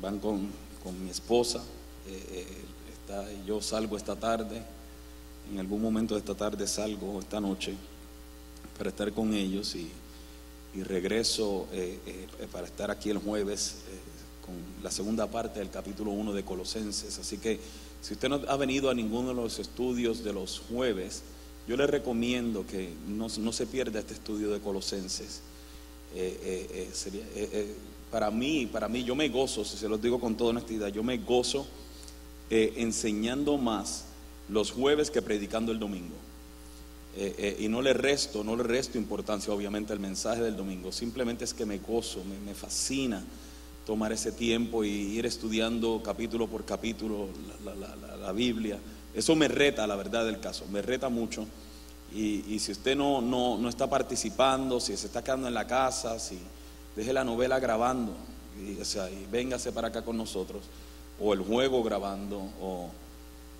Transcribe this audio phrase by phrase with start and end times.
[0.00, 0.48] van con,
[0.82, 1.62] con mi esposa,
[2.08, 2.46] eh,
[3.08, 4.62] eh, yo salgo esta tarde,
[5.52, 7.74] en algún momento de esta tarde salgo esta noche
[8.78, 9.90] para estar con ellos y,
[10.74, 11.98] y regreso eh,
[12.52, 13.76] para estar aquí el jueves
[14.50, 17.18] con la segunda parte del capítulo 1 de Colosenses.
[17.18, 17.60] Así que
[18.02, 21.22] si usted no ha venido a ninguno de los estudios de los jueves,
[21.68, 25.42] yo le recomiendo que no, no se pierda este estudio de Colosenses.
[26.14, 27.22] Eh, eh, eh, sería,
[28.10, 31.02] para mí, para mí, yo me gozo, si se los digo con toda honestidad, yo
[31.02, 31.66] me gozo
[32.50, 34.06] enseñando más
[34.48, 36.16] los jueves que predicando el domingo.
[37.58, 41.54] Y no le resto, no le resto importancia obviamente al mensaje del domingo, simplemente es
[41.54, 43.22] que me gozo, me, me fascina
[43.86, 47.28] tomar ese tiempo y ir estudiando capítulo por capítulo
[47.64, 48.78] la, la- la- Biblia.
[49.14, 51.46] Eso me reta, la verdad del caso, me reta mucho.
[52.14, 55.66] Y, y si usted no, no, no está participando, si se está quedando en la
[55.66, 56.38] casa, si
[56.94, 58.12] deje la novela grabando,
[58.64, 60.62] y, o sea, y véngase para acá con nosotros,
[61.20, 62.88] o el juego grabando, o,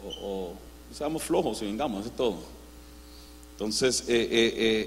[0.04, 0.52] o, o
[0.94, 2.36] seamos flojos y vengamos, eso es todo.
[3.52, 4.28] Entonces, eh,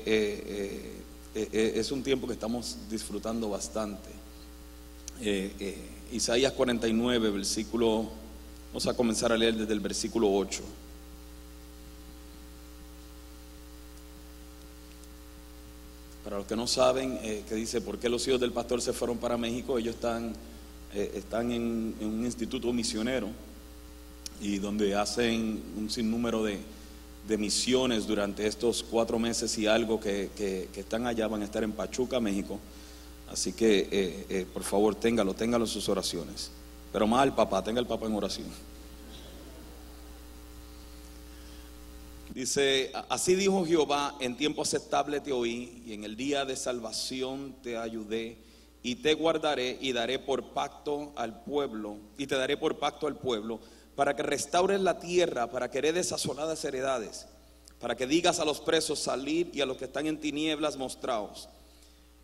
[0.05, 1.03] eh,
[1.35, 4.09] eh, es un tiempo que estamos disfrutando bastante.
[5.21, 5.77] Eh, eh,
[6.11, 8.09] Isaías 49, versículo,
[8.69, 10.61] vamos a comenzar a leer desde el versículo 8.
[16.23, 18.93] Para los que no saben, eh, que dice por qué los hijos del pastor se
[18.93, 20.33] fueron para México, ellos están,
[20.93, 23.27] están en, en un instituto misionero
[24.41, 26.59] y donde hacen un sinnúmero de,
[27.27, 31.45] de misiones durante estos cuatro meses y algo que, que- que están allá, van a
[31.45, 32.59] estar en Pachuca, México.
[33.33, 36.51] Así que eh, eh, por favor téngalo, téngalo en sus oraciones.
[36.91, 38.47] Pero más al papá, tenga el papá en oración.
[42.31, 47.55] Dice, así dijo Jehová, en tiempo aceptable te oí y en el día de salvación
[47.63, 48.37] te ayudé
[48.83, 53.15] y te guardaré y daré por pacto al pueblo y te daré por pacto al
[53.15, 53.59] pueblo
[53.95, 57.25] para que restaures la tierra, para que heredes asoladas heredades,
[57.79, 61.49] para que digas a los presos salir y a los que están en tinieblas mostraos.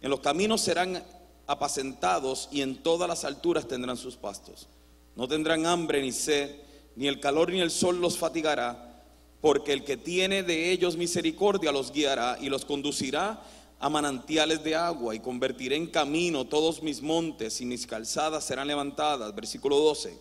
[0.02, 1.04] En los caminos serán
[1.48, 4.68] apacentados y en todas las alturas tendrán sus pastos.
[5.16, 6.56] No tendrán hambre ni sed,
[6.96, 9.04] ni el calor ni el sol los fatigará,
[9.42, 13.42] porque el que tiene de ellos misericordia los guiará y los conducirá
[13.80, 18.68] a manantiales de agua y convertiré en camino todos mis montes y mis calzadas serán
[18.68, 19.34] levantadas.
[19.34, 20.18] Versículo 12.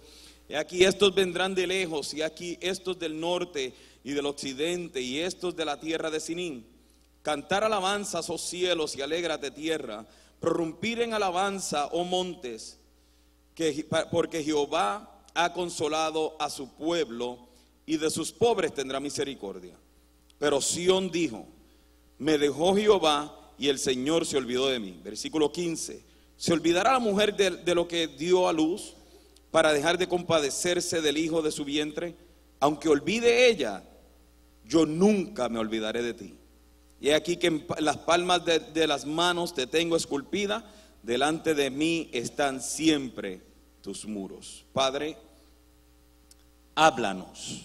[0.49, 3.75] Y aquí estos vendrán de lejos y aquí estos del norte
[4.05, 6.78] y del occidente y estos de la tierra de Sinín.
[7.22, 10.06] Cantar alabanzas, oh cielos, y alégrate tierra.
[10.40, 12.78] Prorrumpir en alabanza, oh montes,
[13.54, 17.48] que, porque Jehová ha consolado a su pueblo
[17.86, 19.74] y de sus pobres tendrá misericordia.
[20.38, 21.46] Pero Sión dijo,
[22.18, 25.00] me dejó Jehová y el Señor se olvidó de mí.
[25.02, 26.02] Versículo 15,
[26.36, 28.94] ¿se olvidará la mujer de, de lo que dio a luz
[29.50, 32.14] para dejar de compadecerse del hijo de su vientre?
[32.60, 33.82] Aunque olvide ella,
[34.64, 36.38] yo nunca me olvidaré de ti.
[37.00, 40.64] Y aquí que en las palmas de, de las manos te tengo esculpida,
[41.03, 43.41] delante de mí están siempre
[43.82, 44.64] tus muros.
[44.72, 45.16] Padre,
[46.75, 47.62] háblanos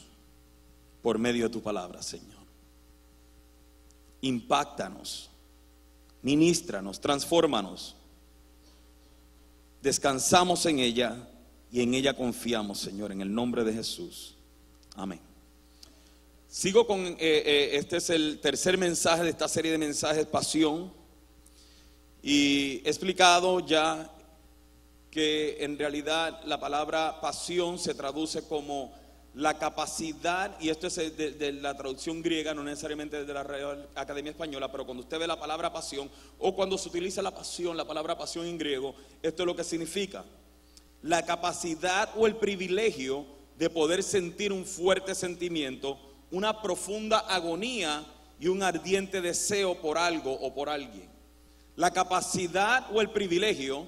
[1.02, 2.44] por medio de tu palabra, Señor.
[4.22, 5.30] Impáctanos,
[6.22, 7.96] ministranos, transfórmanos.
[9.82, 11.28] Descansamos en ella
[11.72, 14.36] y en ella confiamos, Señor, en el nombre de Jesús.
[14.96, 15.33] Amén.
[16.54, 20.94] Sigo con, eh, eh, este es el tercer mensaje de esta serie de mensajes, pasión.
[22.22, 24.14] Y he explicado ya
[25.10, 28.94] que en realidad la palabra pasión se traduce como
[29.34, 34.30] la capacidad, y esto es de, la traducción griega, no necesariamente de la Real Academia
[34.30, 36.08] Española, pero cuando usted ve la palabra pasión,
[36.38, 39.64] o cuando se utiliza la pasión, la palabra pasión en griego, esto es lo que
[39.64, 40.24] significa.
[41.02, 43.26] La capacidad o el privilegio
[43.58, 48.04] de poder sentir un fuerte sentimiento, una profunda agonía
[48.40, 51.08] y un ardiente deseo por algo o por alguien.
[51.76, 53.86] La capacidad o el privilegio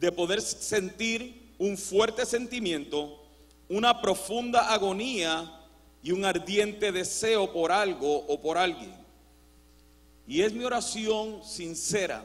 [0.00, 3.22] de poder sentir un fuerte sentimiento,
[3.68, 5.52] una profunda agonía
[6.02, 8.94] y un ardiente deseo por algo o por alguien.
[10.26, 12.24] Y es mi oración sincera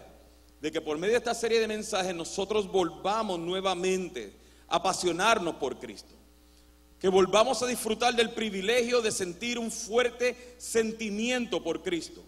[0.62, 4.33] de que por medio de esta serie de mensajes nosotros volvamos nuevamente
[4.69, 6.20] a apasionarnos por Cristo.
[7.01, 12.21] Que volvamos a disfrutar del privilegio de sentir un fuerte sentimiento por Cristo.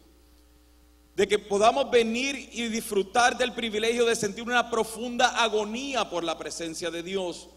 [1.15, 6.39] De que podamos venir y disfrutar del privilegio de sentir una profunda agonía por la
[6.39, 7.49] presencia de Dios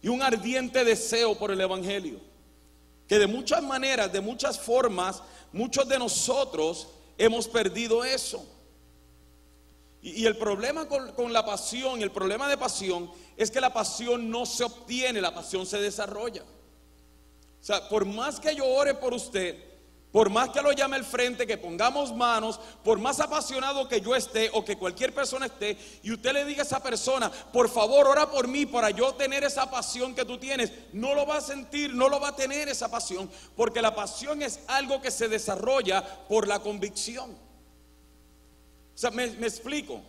[0.00, 2.20] y un ardiente deseo por el Evangelio.
[3.06, 5.22] Que de muchas maneras, de muchas formas,
[5.52, 6.88] muchos de nosotros
[7.18, 8.55] hemos perdido eso.
[10.06, 14.46] Y, el problema con, la pasión, el problema de pasión, es que la pasión no
[14.46, 16.42] se obtiene, la pasión se desarrolla.
[16.42, 19.60] O sea, por más que yo ore por usted,
[20.12, 24.14] por más que lo llame al frente, que pongamos manos, por más apasionado que yo
[24.14, 28.06] esté o que cualquier persona esté, y usted le diga a esa persona, por favor,
[28.06, 31.40] ora por mí para yo tener esa pasión que tú tienes, no lo va a
[31.40, 35.26] sentir, no lo va a tener esa pasión, porque la pasión es algo que se
[35.26, 37.45] desarrolla por la convicción.
[38.96, 40.02] Sea, me, explico.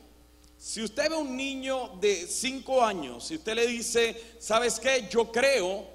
[0.57, 5.07] Si usted ve a un niño de 5 años, si usted le dice, ¿sabes qué?
[5.07, 5.85] Yo creo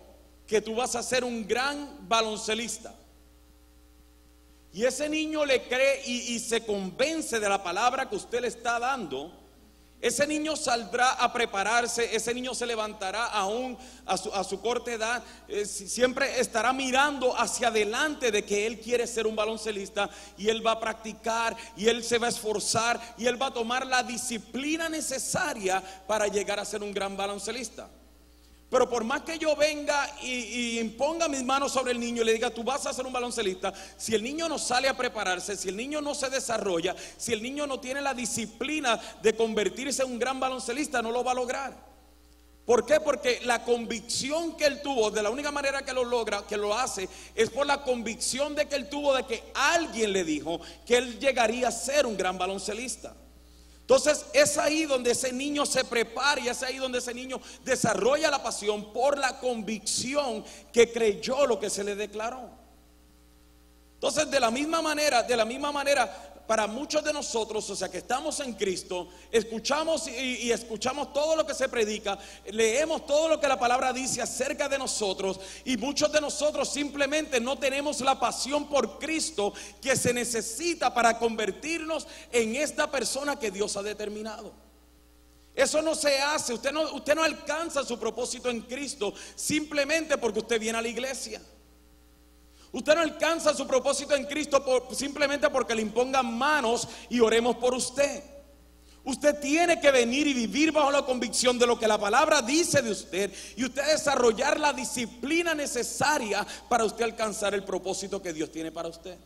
[0.46, 2.94] que tú vas a ser un gran baloncelista
[4.72, 8.78] y ese niño le cree y, se convence de la palabra que usted le está
[8.78, 9.30] dando,
[10.02, 14.92] ese niño saldrá a prepararse, ese niño se levantará aún a su, a su corta
[14.92, 20.48] edad, eh, siempre estará mirando hacia adelante de que él quiere ser un baloncelista y
[20.48, 23.86] él va a practicar y él se va a esforzar y él va a tomar
[23.86, 27.88] la disciplina necesaria para llegar a ser un gran baloncelista.
[28.72, 32.32] Pero por más que yo venga y, imponga mis manos sobre el niño y le
[32.32, 35.68] diga, tú vas a ser un baloncelista, si el niño no sale a prepararse, si
[35.68, 40.12] el niño no se desarrolla, si el niño no tiene la disciplina de convertirse en
[40.12, 41.76] un gran baloncelista, no lo va a lograr.
[42.64, 42.98] ¿Por qué?
[42.98, 46.74] Porque la convicción que él tuvo, de la única manera que lo logra, que lo
[46.74, 50.96] hace, es por la convicción de que él tuvo de que alguien le dijo que
[50.96, 53.14] él llegaría a ser un gran baloncelista.
[53.94, 58.30] Entonces es ahí donde ese niño se prepara y es ahí donde ese niño desarrolla
[58.30, 60.42] la pasión por la convicción
[60.72, 62.48] que creyó lo que se le declaró.
[63.96, 67.88] Entonces de la misma manera, de la misma manera, para muchos de nosotros, o sea
[67.88, 72.18] que estamos en Cristo, escuchamos y, escuchamos todo lo que se predica,
[72.50, 77.40] leemos todo lo que la palabra dice acerca de nosotros y muchos de nosotros simplemente
[77.40, 83.50] no tenemos la pasión por Cristo que se necesita para convertirnos en esta persona que
[83.50, 84.52] Dios ha determinado.
[85.54, 90.38] Eso no se hace, usted no, usted no alcanza su propósito en Cristo simplemente porque
[90.40, 91.40] usted viene a la iglesia.
[92.72, 97.74] Usted no alcanza su propósito en Cristo simplemente porque le impongan manos y oremos por
[97.74, 98.22] usted.
[99.04, 102.80] Usted tiene que venir y vivir bajo la convicción de lo que la palabra dice
[102.80, 108.50] de usted y usted desarrollar la disciplina necesaria para usted alcanzar el propósito que Dios
[108.50, 109.18] tiene para usted.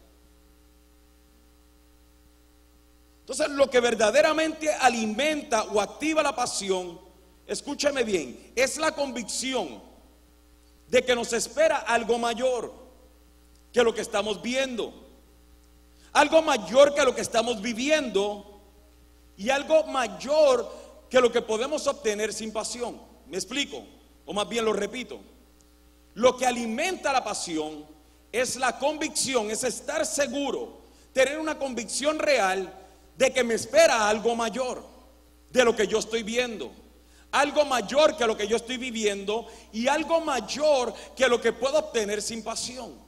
[3.20, 6.98] Entonces, lo que verdaderamente alimenta o activa la pasión,
[7.46, 9.82] escúcheme bien, es la convicción
[10.88, 12.85] de que nos espera algo mayor
[13.76, 14.90] que lo que estamos viendo.
[16.14, 18.58] Algo mayor que lo que estamos viviendo
[19.36, 20.66] y algo mayor
[21.10, 22.98] que lo que podemos obtener sin pasión.
[23.26, 23.84] ¿Me explico?
[24.24, 25.20] O más bien lo repito.
[26.14, 27.84] Lo que alimenta la pasión
[28.32, 30.78] es la convicción, es estar seguro,
[31.12, 32.72] tener una convicción real
[33.18, 34.82] de que me espera algo mayor
[35.50, 36.72] de lo que yo estoy viendo.
[37.30, 41.78] Algo mayor que lo que yo estoy viviendo y algo mayor que lo que puedo
[41.78, 43.04] obtener sin pasión.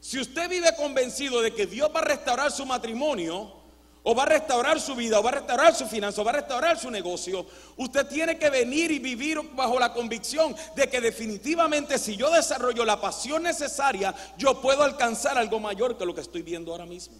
[0.00, 3.60] Si usted vive convencido de que Dios va a restaurar su matrimonio,
[4.02, 6.36] o va a restaurar su vida, o va a restaurar su finanza, o va a
[6.36, 7.44] restaurar su negocio,
[7.76, 12.84] usted tiene que venir y vivir bajo la convicción de que definitivamente si yo desarrollo
[12.84, 17.16] la pasión necesaria, yo puedo alcanzar algo mayor que lo que estoy viendo ahora mismo.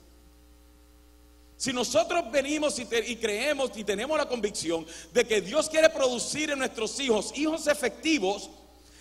[1.58, 6.50] Si nosotros venimos y, y, creemos y tenemos la convicción de que Dios quiere producir
[6.50, 8.48] en nuestros hijos hijos efectivos,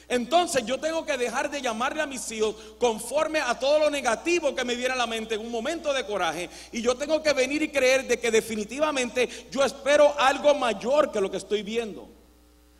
[0.10, 4.56] entonces yo tengo que dejar de llamarle a mis hijos conforme a todo lo negativo
[4.56, 6.50] que me viene a la mente en un momento de coraje.
[6.72, 11.22] Y yo tengo que venir y creer de que definitivamente yo espero algo mayor que
[11.22, 12.10] lo que estoy viendo.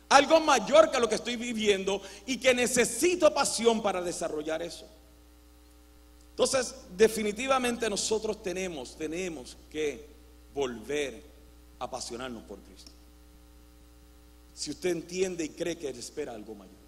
[0.08, 4.88] Algo mayor que lo que estoy viviendo y que necesito pasión para desarrollar eso.
[6.30, 10.04] Entonces, definitivamente nosotros tenemos, tenemos que
[10.52, 11.22] volver
[11.78, 12.90] a apasionarnos por Cristo.
[14.52, 16.79] Si usted entiende y cree que espera algo mayor.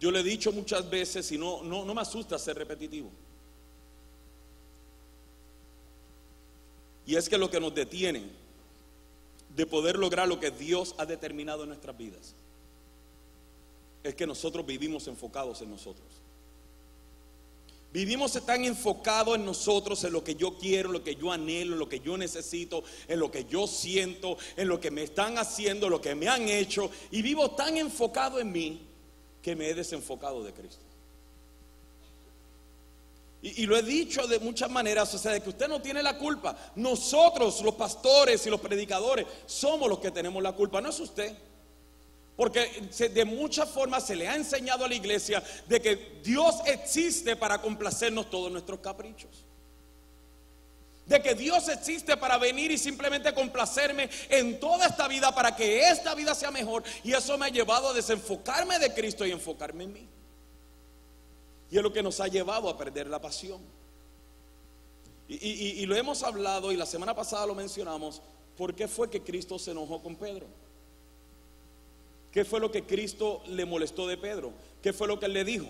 [0.00, 3.10] Yo le he dicho muchas veces y no, no, no me asusta ser repetitivo.
[7.06, 8.24] Y es que lo que nos detiene
[9.54, 12.34] de poder lograr lo que Dios ha determinado en nuestras vidas
[14.02, 16.06] es que nosotros vivimos enfocados en nosotros.
[17.92, 21.88] Vivimos tan enfocados en nosotros, en lo que yo quiero, lo que yo anhelo, lo
[21.88, 26.00] que yo necesito, en lo que yo siento, en lo que me están haciendo, lo
[26.00, 26.90] que me han hecho.
[27.10, 28.86] Y vivo tan enfocado en mí
[29.46, 30.82] que me he desenfocado de Cristo.
[33.42, 36.18] Y, lo he dicho de muchas maneras, o sea, de que usted no tiene la
[36.18, 36.56] culpa.
[36.74, 41.32] Nosotros, los pastores y los predicadores, somos los que tenemos la culpa, no es usted.
[42.34, 47.36] Porque de muchas formas se le ha enseñado a la iglesia de que Dios existe
[47.36, 49.45] para complacernos todos nuestros caprichos.
[51.06, 55.88] De que Dios existe para venir y simplemente complacerme en toda esta vida para que
[55.88, 56.82] esta vida sea mejor.
[57.04, 60.08] Y eso me ha llevado a desenfocarme de Cristo y enfocarme en mí.
[61.70, 63.60] Y es lo que nos ha llevado a perder la pasión.
[65.28, 68.22] Y, lo hemos hablado y la semana pasada lo mencionamos.
[68.56, 70.46] ¿Por qué fue que Cristo se enojó con Pedro?
[72.30, 74.52] ¿Qué fue lo que Cristo le molestó de Pedro?
[74.82, 75.66] ¿Qué fue lo que él le dijo?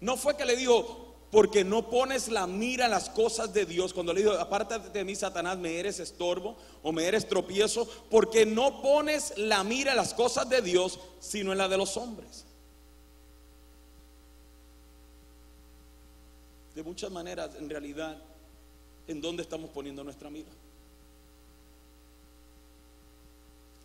[0.00, 3.92] No fue que le dijo, porque no pones la mira en las cosas de Dios.
[3.92, 8.46] Cuando le dijo, apártate de mí, Satanás, me eres estorbo o me eres tropiezo, porque
[8.46, 12.44] no pones la mira en las cosas de Dios, sino en la de los hombres.
[16.74, 18.16] de muchas maneras, en realidad,
[19.06, 20.50] en dónde estamos poniendo nuestra mira.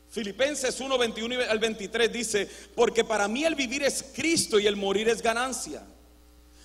[0.09, 4.75] Filipenses 1, 21 al 23 dice, porque para mí el vivir es Cristo y el
[4.75, 5.85] morir es ganancia.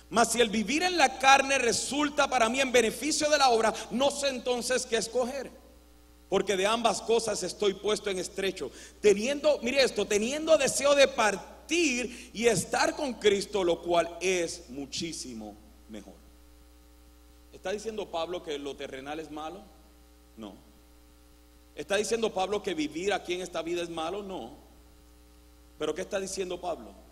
[0.09, 3.73] Mas si el vivir en la carne resulta para mí en beneficio de la obra,
[3.91, 5.49] no sé entonces qué escoger.
[6.29, 8.71] Porque de ambas cosas estoy puesto en estrecho.
[9.01, 15.55] Teniendo, mire esto, teniendo deseo de partir y estar con Cristo, lo cual es muchísimo
[15.89, 16.13] mejor.
[17.53, 19.61] ¿Está diciendo Pablo que lo terrenal es malo?
[20.37, 20.53] No.
[21.75, 24.21] ¿Está diciendo Pablo que vivir aquí en esta vida es malo?
[24.21, 24.51] No.
[25.77, 27.04] ¿Pero qué está diciendo Pablo?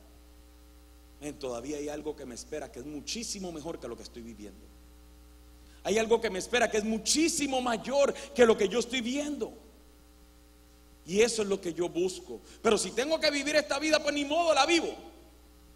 [1.31, 4.65] Todavía hay algo que me espera que es muchísimo mejor que lo que estoy viviendo.
[5.83, 9.53] Hay algo que me espera que es muchísimo mayor que lo que yo estoy viendo.
[11.05, 12.41] Y eso es lo que yo busco.
[12.61, 14.93] Pero si tengo que vivir esta vida, pues ni modo la vivo.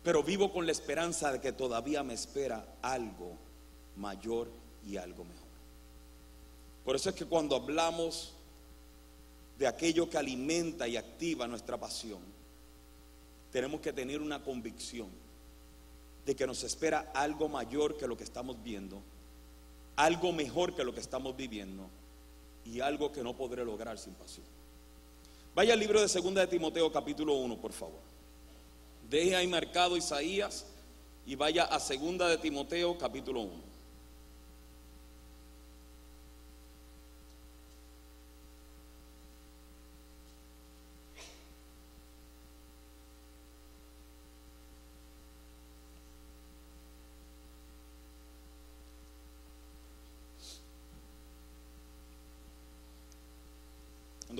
[0.03, 3.37] Pero vivo con la esperanza de que todavía me espera algo
[3.97, 4.49] mayor
[4.85, 5.47] y algo mejor.
[6.85, 8.33] Por eso es que cuando hablamos
[9.59, 12.21] de aquello que alimenta y activa nuestra pasión,
[13.51, 15.09] tenemos que tener una convicción
[16.27, 19.01] de que nos espera algo mayor que lo que estamos viendo,
[19.95, 21.87] algo mejor que lo que estamos viviendo
[22.65, 24.45] y algo que no podré lograr sin pasión.
[25.55, 28.01] Vaya al libro de Segunda de Timoteo capítulo 1, por favor.
[29.09, 30.65] Deje ahí marcado Isaías
[31.25, 33.67] y vaya a Segunda de Timoteo capítulo 1.
[54.27, 54.35] Cuando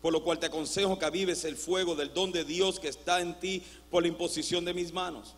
[0.00, 3.20] por lo cual te aconsejo que avives el fuego del don de Dios que está
[3.20, 5.34] en ti por la imposición de mis manos.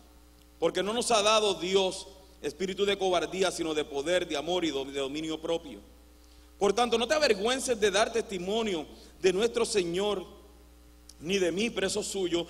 [0.59, 2.07] Porque no nos ha dado Dios
[2.41, 5.79] espíritu de cobardía, sino de poder, de amor y de dominio propio.
[6.57, 8.85] Por tanto, no te avergüences de dar testimonio
[9.21, 10.25] de nuestro Señor,
[11.19, 12.45] ni de mí, preso suyo,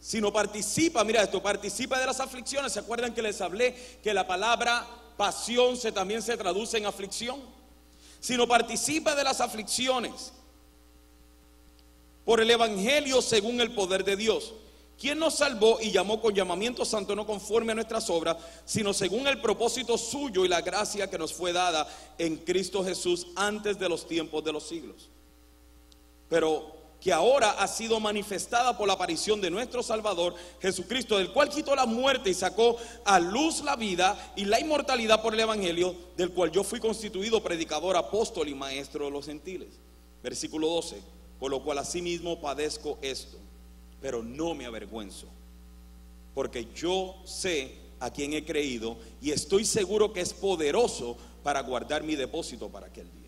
[0.00, 2.72] sino participa, mira esto, participa de las aflicciones.
[2.72, 7.40] ¿Se acuerdan que les hablé que la palabra pasión se, también se traduce en aflicción?
[8.20, 10.32] Sino participa de las aflicciones
[12.28, 14.52] por el Evangelio según el poder de Dios.
[15.00, 19.26] Quien nos salvó y llamó con llamamiento santo no conforme a nuestras obras, sino según
[19.26, 23.88] el propósito suyo y la gracia que nos fue dada en Cristo Jesús antes de
[23.88, 25.08] los tiempos de los siglos.
[26.28, 26.70] Pero
[27.00, 31.74] que ahora ha sido manifestada por la aparición de nuestro Salvador Jesucristo, del cual quitó
[31.74, 36.32] la muerte y sacó a luz la vida y la inmortalidad por el Evangelio, del
[36.32, 39.70] cual yo fui constituido predicador, apóstol y maestro de los gentiles.
[40.22, 43.38] Versículo 12 por lo cual asimismo padezco esto,
[44.00, 45.26] pero no me avergüenzo,
[46.34, 52.02] porque yo sé a quien he creído y estoy seguro que es poderoso para guardar
[52.02, 53.18] mi depósito para aquel día.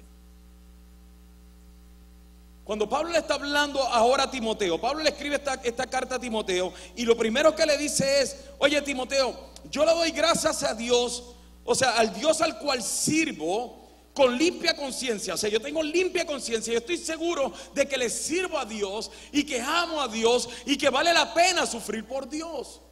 [2.65, 6.21] Cuando Pablo le está hablando ahora a Timoteo, Pablo le escribe esta, esta carta a
[6.21, 9.35] Timoteo y lo primero que le dice es, oye Timoteo,
[9.71, 13.80] yo le doy gracias a Dios, o sea, al Dios al cual sirvo
[14.21, 15.33] con limpia conciencia.
[15.33, 16.75] O sea, yo tengo limpia conciencia.
[16.75, 20.77] Yo estoy seguro de que le sirvo a Dios y que amo a Dios y
[20.77, 22.83] que vale la pena sufrir por Dios.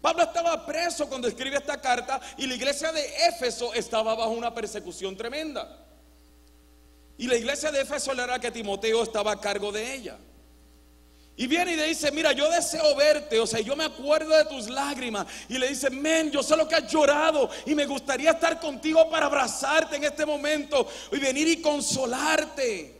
[0.00, 4.52] Pablo estaba preso cuando escribe esta carta y la iglesia de Éfeso estaba bajo una
[4.52, 5.86] persecución tremenda.
[7.16, 10.18] Y la iglesia de Éfeso era que Timoteo estaba a cargo de ella.
[11.38, 14.46] Y viene y le dice, mira, yo deseo verte, o sea, yo me acuerdo de
[14.46, 15.26] tus lágrimas.
[15.50, 19.10] Y le dice, men, yo sé lo que has llorado y me gustaría estar contigo
[19.10, 22.96] para abrazarte en este momento y venir y consolarte.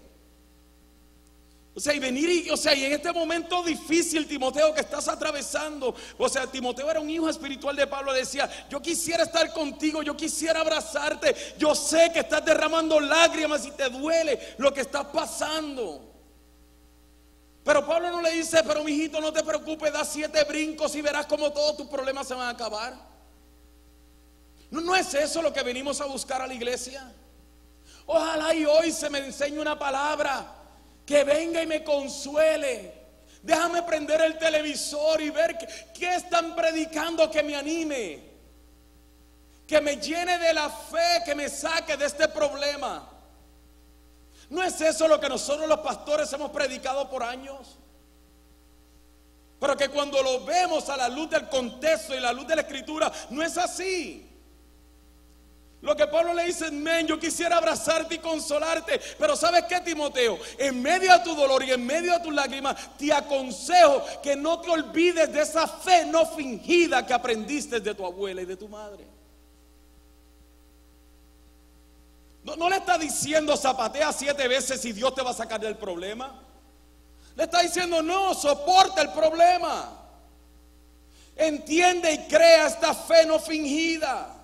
[1.75, 5.09] O sea, y venir y, o sea, y en este momento difícil, Timoteo, que estás
[5.09, 5.95] atravesando.
[6.19, 8.13] O sea, Timoteo era un hijo espiritual de Pablo.
[8.13, 11.35] Decía, yo quisiera estar contigo, yo quisiera abrazarte.
[11.59, 16.16] Yo sé que estás derramando lágrimas y te duele lo que está pasando.
[17.67, 21.03] Pero Pablo no le dice, pero mi hijito, no te preocupes, da siete brincos y
[21.03, 22.95] verás cómo todos tus problemas se van a acabar.
[24.71, 27.13] No, no es eso lo que venimos a buscar a la iglesia.
[28.07, 30.47] Ojalá y hoy se me enseñe una palabra
[31.05, 32.95] que venga y me consuele.
[33.43, 35.59] Déjame prender el televisor y ver
[35.93, 38.23] qué, están predicando que me anime.
[39.67, 43.11] Que me llene de la fe, que me saque de este problema.
[44.49, 47.79] ¿No es eso lo que nosotros los pastores hemos predicado por años?
[49.59, 52.63] Pero que cuando lo vemos a la luz del contexto y la luz de la
[52.63, 54.23] escritura, no es así.
[55.81, 59.01] Lo que Pablo le dice, men, yo quisiera abrazarte y consolarte.
[59.19, 60.39] Pero ¿sabes qué, Timoteo?
[60.59, 64.61] En medio de tu dolor y en medio de tus lágrimas, te aconsejo que no
[64.61, 68.69] te olvides de esa fe no fingida que aprendiste de tu abuela y de tu
[68.69, 69.16] madre.
[72.55, 76.41] No, le está diciendo zapatea siete veces y Dios te va a sacar del problema.
[77.35, 79.91] Le está diciendo, no, soporta el problema.
[81.35, 84.36] Entiende y crea esta fe no fingida.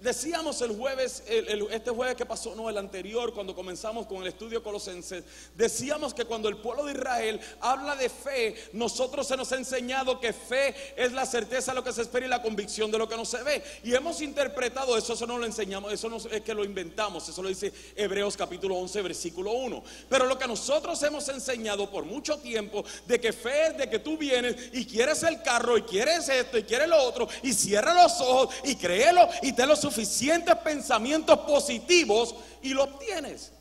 [0.00, 4.62] Decíamos el jueves, este jueves que pasó, no, el anterior, cuando comenzamos con el estudio
[4.62, 5.24] colosenses,
[5.54, 10.18] decíamos que cuando el pueblo de Israel habla de fe, nosotros se nos ha enseñado
[10.18, 13.08] que fe es la certeza de lo que se espera y la convicción de lo
[13.08, 13.62] que no se ve.
[13.84, 17.42] Y hemos interpretado eso, eso no lo enseñamos, eso no es que lo inventamos, eso
[17.42, 19.82] lo dice Hebreos capítulo 11, versículo 1.
[20.08, 23.98] Pero lo que nosotros hemos enseñado por mucho tiempo, de que fe es de que
[23.98, 28.02] tú vienes y quieres el carro y quieres esto y quieres lo otro y cierra
[28.02, 33.52] los ojos y créelo y te lo suficientes pensamientos positivos y lo obtienes.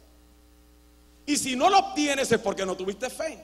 [1.26, 3.44] Y si no lo obtienes es porque no tuviste fe.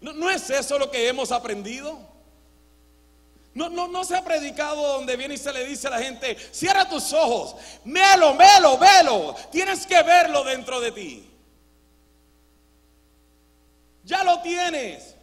[0.00, 1.98] ¿No, no es eso lo que hemos aprendido?
[3.52, 6.36] No, no, no se ha predicado donde viene y se le dice a la gente,
[6.52, 9.34] cierra tus ojos, velo, velo, velo.
[9.50, 11.30] Tienes que verlo dentro de ti.
[14.04, 15.16] Ya lo tienes.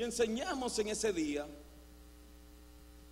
[0.00, 1.46] Y enseñamos en ese día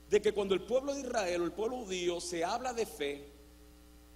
[0.09, 3.31] de que cuando el pueblo de Israel o el pueblo judío se habla de fe,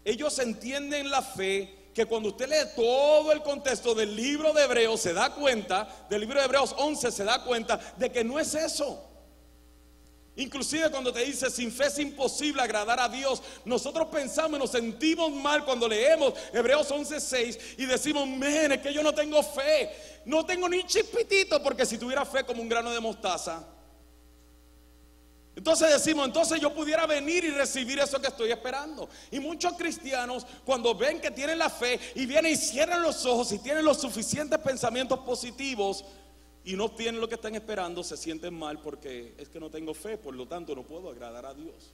[0.02, 5.02] ellos entienden la fe que cuando usted lee todo el contexto del libro de Hebreos
[5.02, 8.54] se da cuenta, del libro de Hebreos 11 se da cuenta de que no es
[8.54, 9.06] eso.
[10.34, 14.70] Inclusive cuando te dice sin fe es imposible agradar a Dios, nosotros pensamos y nos
[14.70, 19.90] sentimos mal cuando leemos Hebreos 11:6 y decimos, men, es que yo no tengo fe,
[20.24, 23.62] no tengo ni chispitito, porque si tuviera fe como un grano de mostaza,
[25.54, 29.08] entonces decimos, entonces yo pudiera venir y recibir eso que estoy esperando.
[29.30, 33.52] Y muchos cristianos cuando ven que tienen la fe y vienen y cierran los ojos
[33.52, 36.06] y tienen los suficientes pensamientos positivos,
[36.64, 39.94] y no tienen lo que están esperando, se sienten mal porque es que no tengo
[39.94, 41.92] fe, por lo tanto no puedo agradar a Dios.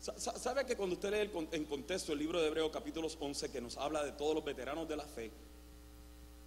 [0.00, 3.76] ¿Sabe que cuando usted lee en contexto el libro de Hebreo capítulo 11 que nos
[3.76, 5.30] habla de todos los veteranos de la fe,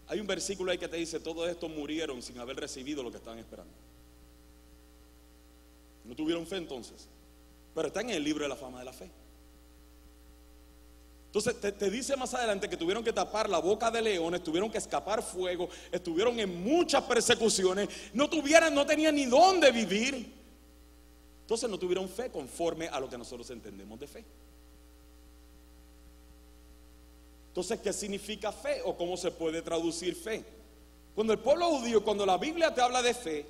[0.07, 3.17] hay un versículo ahí que te dice, todos estos murieron sin haber recibido lo que
[3.17, 3.73] estaban esperando.
[6.03, 7.07] No tuvieron fe entonces,
[7.73, 9.09] pero están en el libro de la fama de la fe.
[11.35, 14.77] Entonces te, dice más adelante que tuvieron que tapar la boca de leones, tuvieron que
[14.77, 20.33] escapar fuego, estuvieron en muchas persecuciones, no tuvieran, no tenían ni dónde vivir.
[21.41, 24.23] Entonces no tuvieron fe conforme a lo que nosotros entendemos de fe.
[27.49, 30.41] Entonces, ¿qué significa fe o cómo se puede traducir fe?
[31.13, 33.45] Cuando el pueblo judío, cuando la Biblia te habla de fe,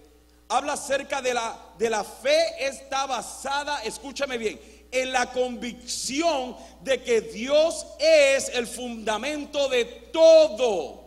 [0.48, 4.60] habla acerca de la, de la fe está basada, escúchame bien,
[4.92, 11.06] en la convicción de que Dios es el fundamento de todo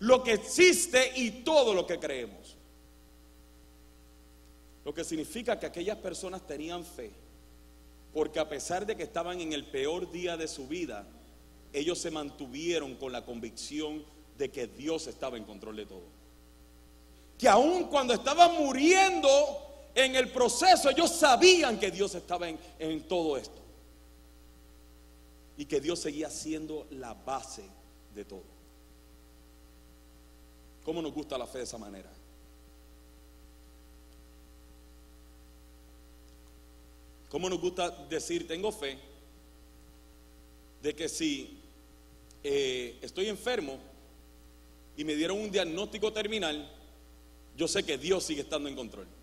[0.00, 2.56] lo que existe y todo lo que creemos.
[4.84, 7.10] Lo que significa que aquellas personas tenían fe,
[8.14, 11.06] porque a pesar de que estaban en el peor día de su vida,
[11.72, 14.04] ellos se mantuvieron con la convicción
[14.38, 16.18] de que Dios estaba en control de todo.
[17.36, 19.67] Que aun cuando estaban muriendo
[19.98, 23.60] en el proceso, ellos sabían que Dios estaba en, todo esto.
[25.56, 27.64] Y que Dios seguía siendo la base
[28.14, 28.44] de todo.
[30.84, 32.08] ¿Cómo nos gusta la fe de esa manera?
[37.28, 38.96] ¿Cómo nos gusta decir, tengo fe
[40.80, 41.58] de que si
[42.44, 43.78] eh, estoy enfermo
[44.96, 46.70] y me dieron un diagnóstico terminal,
[47.56, 49.17] yo sé que Dios sigue estando en control.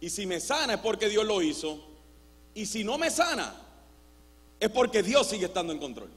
[0.00, 1.78] Y si me sana es porque Dios lo hizo.
[2.54, 3.54] Y si no me sana,
[4.60, 6.10] es porque Dios sigue estando en control.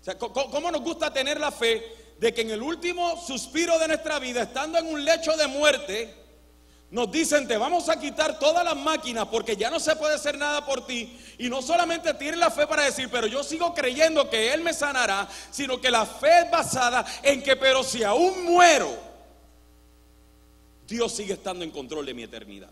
[0.00, 1.82] O sea, ¿cómo nos gusta tener la fe
[2.18, 6.14] de que en el último suspiro de nuestra vida, estando en un lecho de muerte,
[6.90, 10.38] nos dicen, te vamos a quitar todas las máquinas porque ya no se puede hacer
[10.38, 11.18] nada por ti.
[11.38, 14.72] Y no solamente tienen la fe para decir, pero yo sigo creyendo que Él me
[14.72, 19.07] sanará, sino que la fe es basada en que, pero si aún muero,
[20.88, 22.70] Dios sigue estando en control de mi eternidad.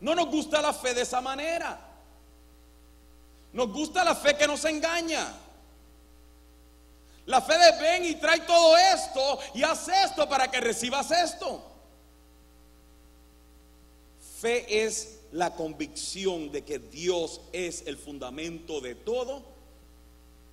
[0.00, 1.80] No nos gusta la fe de esa manera.
[3.52, 5.32] Nos gusta la fe que nos engaña.
[7.26, 11.62] La fe de ven y trae todo esto y haz esto para que recibas esto.
[14.40, 19.42] Fe es la convicción de que Dios es el fundamento de todo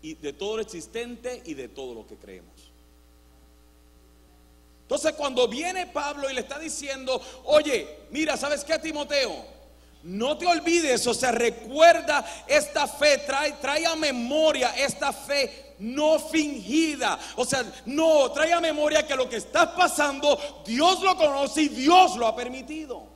[0.02, 2.51] y de todo lo existente y de todo lo que creemos.
[4.92, 9.34] Entonces cuando viene Pablo y le está diciendo, oye, mira, ¿sabes qué, Timoteo?
[10.04, 17.18] No te olvides, o sea, recuerda esta fe, trae, a memoria esta fe no fingida.
[17.38, 21.70] O sea, no, trae a memoria que lo que está pasando, Dios lo conoce y
[21.70, 23.10] Dios lo ha permitido.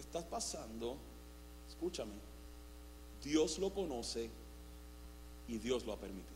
[0.00, 0.96] estás pasando,
[1.68, 2.14] escúchame,
[3.22, 4.41] Dios lo conoce
[5.48, 6.32] y Dios lo ha permitido.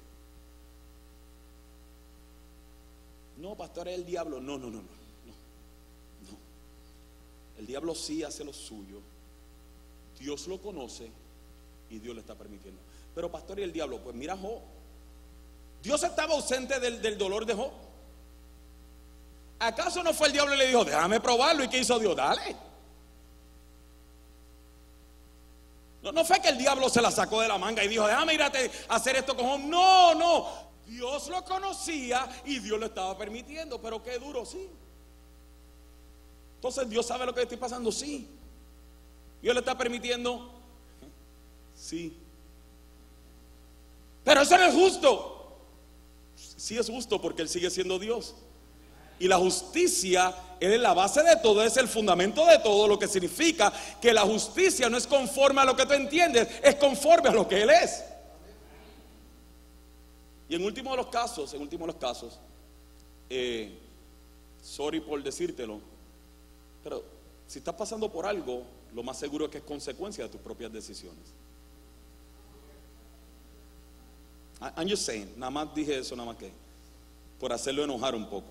[3.39, 4.41] No, pastor, el diablo.
[4.41, 5.37] No, no, no, no, no.
[7.59, 9.01] El diablo sí hace lo suyo.
[10.19, 11.11] Dios lo conoce
[11.91, 12.81] y Dios le está permitiendo.
[13.15, 14.01] Pero pastor, ¿y el diablo?
[14.03, 14.61] Pues mira Job.
[15.83, 17.73] Dios estaba ausente del, del dolor de Job.
[19.59, 21.65] ¿Acaso no fue el diablo y le dijo, déjame probarlo?
[21.65, 22.17] ¿Y qué hizo Dios?
[22.17, 22.66] Dale.
[26.13, 28.71] No, fue que el diablo se la sacó de la manga y dijo, déjame irate
[28.89, 29.69] a hacer esto con.
[29.69, 30.67] No, no.
[30.87, 33.81] Dios lo conocía y Dios lo estaba permitiendo.
[33.81, 34.69] Pero qué duro, sí.
[36.57, 38.29] Entonces Dios sabe lo que estoy pasando, sí.
[39.43, 40.51] Dios le está permitiendo,
[41.77, 42.17] sí.
[44.25, 45.59] Pero eso no es justo.
[46.35, 48.35] Sí es justo porque Él sigue siendo Dios.
[49.19, 53.09] Y la justicia es la base de todo, es el fundamento de todo, lo que
[53.09, 57.33] significa que la justicia no es conforme a lo que tú entiendes, es conforme a
[57.33, 58.05] lo que Él es.
[60.49, 62.39] Y en último de los casos, en último de los casos,
[63.29, 63.79] eh,
[64.63, 65.81] sorry por decírtelo,
[66.83, 67.03] pero
[67.47, 68.63] si estás pasando por algo,
[68.95, 71.25] lo más seguro es que es consecuencia de tus propias decisiones.
[74.61, 76.51] I'm just saying, nada más dije eso, nada más que
[77.39, 78.47] por hacerlo enojar un poco.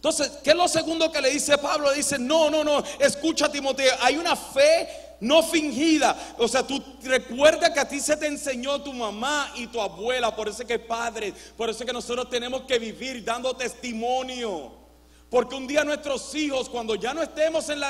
[0.00, 1.90] Entonces, ¿qué es lo segundo que le dice Pablo?
[1.90, 4.88] Le dice, no, no, no, escucha Timoteo, hay una fe
[5.20, 6.16] no fingida.
[6.38, 10.34] O sea, tú recuerda que a ti se te enseñó tu mamá y tu abuela,
[10.34, 14.72] por eso que padres, por eso que nosotros tenemos que vivir dando testimonio.
[15.28, 17.82] Porque un día nuestros hijos, cuando ya no estemos en,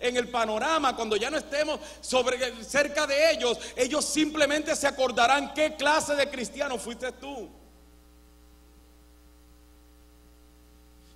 [0.00, 5.52] en, el panorama, cuando ya no estemos sobre, cerca de ellos, ellos simplemente se acordarán
[5.52, 7.50] qué clase de cristiano fuiste tú.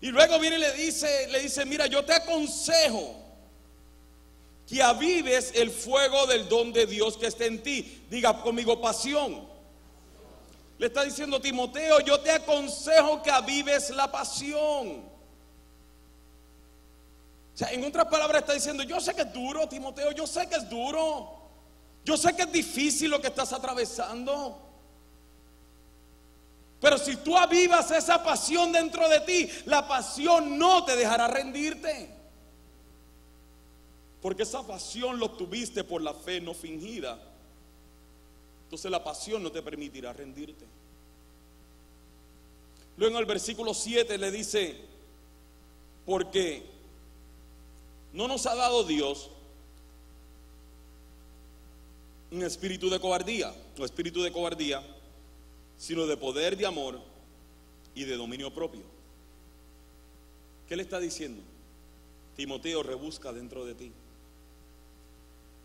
[0.03, 3.15] Y luego viene y le dice, le dice, mira, yo te aconsejo
[4.67, 8.03] que avives el fuego del don de Dios que está en ti.
[8.11, 9.47] Diga conmigo pasión.
[10.77, 15.05] Le está diciendo Timoteo, yo te aconsejo que avives la pasión.
[17.55, 20.49] O sea, en otras palabras está diciendo, yo sé que es duro, Timoteo, yo sé
[20.49, 21.39] que es duro.
[22.05, 24.72] Yo sé que es difícil lo que estás atravesando.
[26.83, 32.11] Pero si tú avivas esa pasión dentro de ti, la pasión no te dejará rendirte.
[34.21, 37.23] Porque esa pasión lo tuviste por la fe no fingida.
[38.65, 40.67] Entonces la pasión no te permitirá rendirte.
[42.97, 44.77] Luego en el versículo 7 le dice,
[46.05, 46.65] porque
[48.13, 49.31] no nos ha dado Dios
[52.33, 54.83] un espíritu de cobardía, o espíritu de cobardía,
[55.77, 57.01] sino de poder, de amor
[57.95, 58.83] y de dominio propio.
[60.69, 61.43] ¿Qué le está diciendo?
[62.37, 63.93] Timoteo, rebusca dentro de ti.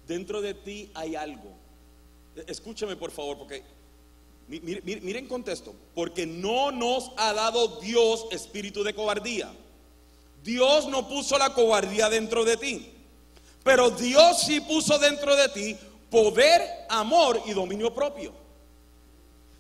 [0.08, 1.52] Dentro de ti hay algo.
[2.48, 3.64] Escúchame por favor, porque
[4.48, 9.52] miren contexto, porque no nos ha dado Dios espíritu de cobardía.
[10.44, 12.92] Dios no puso la cobardía dentro de ti,
[13.64, 15.78] pero Dios sí puso dentro de ti
[16.10, 18.32] poder, amor y dominio propio.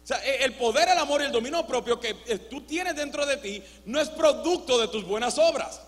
[0.08, 3.26] O sea, el poder, el amor y el dominio propio que eh, tú tienes dentro
[3.26, 5.82] de ti no es producto de tus buenas obras.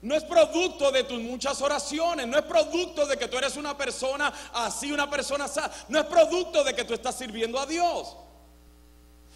[0.00, 3.76] No es producto de tus muchas oraciones, no es producto de que tú eres una
[3.76, 8.14] persona así, una persona así, no es producto de que tú estás sirviendo a Dios.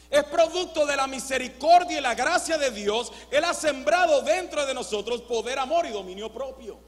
[0.08, 3.10] Es producto de la misericordia y la gracia de Dios.
[3.28, 6.78] Él ha sembrado dentro de nosotros poder, amor y dominio propio.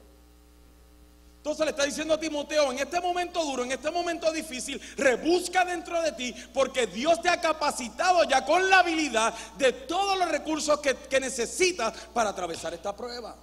[1.41, 5.65] Entonces le está diciendo a Timoteo, en este momento duro, en este momento difícil, rebusca
[5.65, 10.29] dentro de ti, porque Dios te ha capacitado ya con la habilidad de todos los
[10.29, 13.35] recursos que, que necesitas para atravesar esta prueba.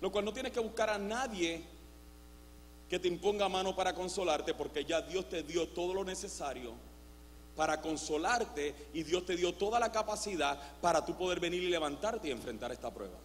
[0.00, 1.64] Lo cual no tienes que buscar a nadie
[2.88, 6.74] que te imponga mano para consolarte, porque ya Dios te dio todo lo necesario
[7.56, 12.28] para consolarte y Dios te dio toda la capacidad para tú poder venir y levantarte
[12.28, 13.18] y enfrentar esta prueba.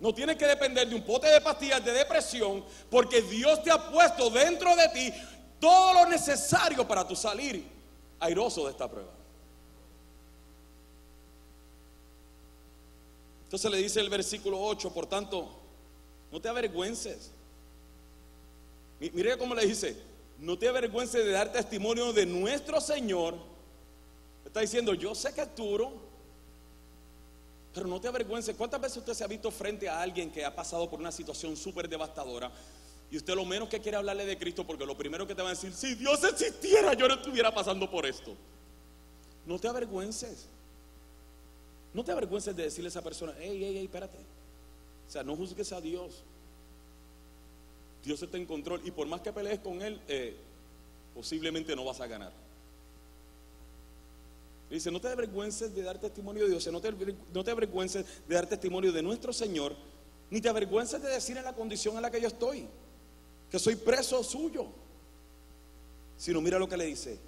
[0.00, 3.90] No tienes que depender de un pote de pastillas de depresión, porque Dios te ha
[3.90, 5.12] puesto dentro de ti
[5.60, 7.64] todo lo necesario para tú salir
[8.20, 9.12] airoso de esta prueba.
[13.44, 15.48] Entonces le dice el versículo 8, por tanto,
[16.32, 17.30] no te avergüences.
[18.98, 19.96] Mire cómo le dice,
[20.38, 23.36] no te avergüences de dar testimonio de nuestro Señor.
[24.44, 25.92] Está diciendo, yo sé que es duro,
[27.74, 28.54] pero no te avergüences.
[28.56, 31.56] ¿Cuántas veces usted se ha visto frente a alguien que ha pasado por una situación
[31.56, 32.50] súper devastadora?
[33.10, 35.48] Y usted lo menos que quiere hablarle de Cristo, porque lo primero que te va
[35.48, 38.34] a decir, si Dios existiera, yo no estuviera pasando por esto.
[39.44, 40.46] No te avergüences.
[41.92, 44.18] No te avergüences de decirle a esa persona, hey, hey, hey, espérate.
[45.08, 46.22] O sea, no juzgues a Dios.
[48.04, 50.36] Dios está en control y por más que pelees con Él, eh,
[51.14, 52.43] posiblemente no vas a ganar.
[54.74, 56.92] Dice, no te avergüences de dar testimonio de Dios, no te,
[57.32, 59.74] no te avergüences de dar testimonio de nuestro Señor,
[60.30, 62.66] ni te avergüences de decir en la condición en la que yo estoy,
[63.50, 64.66] que soy preso suyo.
[66.16, 67.18] Sino mira lo que le dice,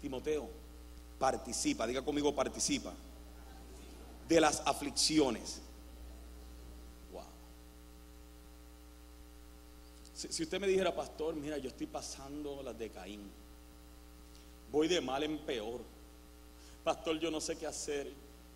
[0.00, 0.48] Timoteo,
[1.18, 2.92] participa, diga conmigo, participa
[4.28, 5.60] de las aflicciones
[10.14, 13.30] Si, usted me dijera, pastor, mira, yo estoy pasando las de Caín.
[14.70, 15.80] Voy de mal en peor.
[16.84, 18.12] Pastor, yo no sé qué hacer.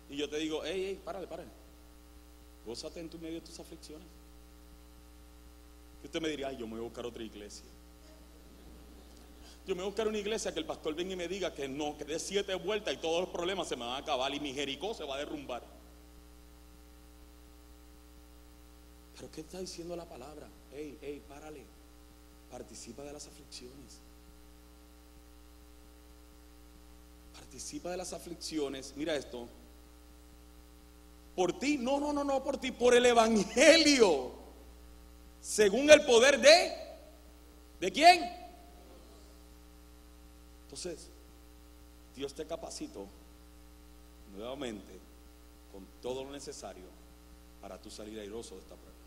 [0.09, 1.49] Y yo te digo, hey, hey, párale, párale.
[2.65, 4.07] Gózate en tu medio de tus aflicciones.
[6.03, 7.65] Y usted me diría, ay, yo me voy a buscar otra iglesia.
[9.65, 11.67] Yo me voy a buscar una iglesia que el pastor venga y me diga que
[11.67, 14.39] no, que dé siete vueltas y todos los problemas se me van a acabar y
[14.39, 15.63] mi Jericó se va a derrumbar.
[19.15, 20.47] Pero ¿qué está diciendo la palabra?
[20.71, 21.65] Ey, ey, párale.
[22.49, 23.99] Participa de las aflicciones.
[27.49, 28.93] Participa de las aflicciones.
[28.95, 29.47] Mira esto.
[31.35, 34.33] Por ti, no, no, no, no, por ti, por el Evangelio.
[35.41, 36.71] Según el poder de,
[37.79, 38.21] ¿de quién?
[40.65, 41.09] Entonces,
[42.15, 43.07] Dios te capacitó
[44.37, 44.99] nuevamente
[45.71, 46.85] con todo lo necesario
[47.63, 48.99] para tu salir airoso de esta prueba.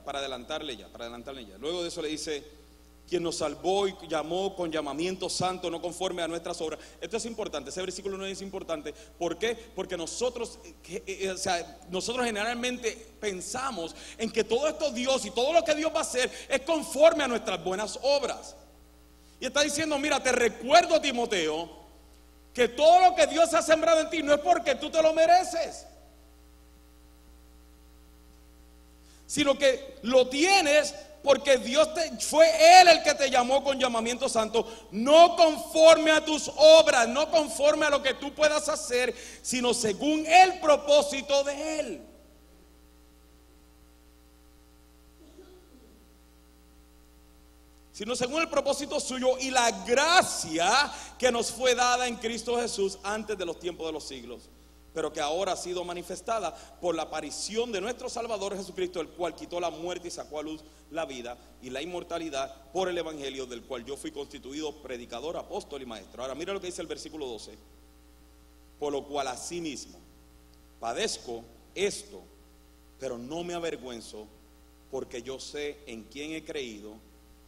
[0.00, 1.58] para adelantarle ya, para adelantarle ya.
[1.58, 2.61] Luego de eso le dice,
[3.08, 6.80] quien nos salvó y llamó con llamamiento santo, no conforme a nuestras obras.
[7.00, 8.94] Esto es importante, ese versículo no es importante.
[9.18, 9.54] ¿Por qué?
[9.74, 15.30] Porque nosotros, eh, eh, o sea, nosotros generalmente pensamos en que todo esto Dios y
[15.30, 18.56] todo lo que Dios va a hacer es conforme a nuestras buenas obras.
[19.40, 21.68] Y está diciendo, mira, te recuerdo, Timoteo,
[22.54, 25.12] que todo lo que Dios ha sembrado en ti no es porque tú te lo
[25.12, 25.86] mereces.
[29.32, 32.46] sino que lo tienes porque Dios te, fue
[32.80, 37.86] Él el que te llamó con llamamiento santo, no conforme a tus obras, no conforme
[37.86, 42.06] a lo que tú puedas hacer, sino según el propósito de Él.
[47.92, 52.98] Sino según el propósito suyo y la gracia que nos fue dada en Cristo Jesús
[53.02, 54.48] antes de los tiempos de los siglos
[54.94, 59.34] pero que ahora ha sido manifestada por la aparición de nuestro Salvador Jesucristo, el cual
[59.34, 63.46] quitó la muerte y sacó a luz la vida y la inmortalidad por el Evangelio,
[63.46, 66.22] del cual yo fui constituido predicador, apóstol y maestro.
[66.22, 67.56] Ahora mira lo que dice el versículo 12.
[68.78, 69.98] Por lo cual asimismo
[70.82, 71.44] padezco
[71.76, 72.20] esto,
[72.98, 74.26] pero no me avergüenzo,
[74.90, 76.94] porque yo sé en quién he creído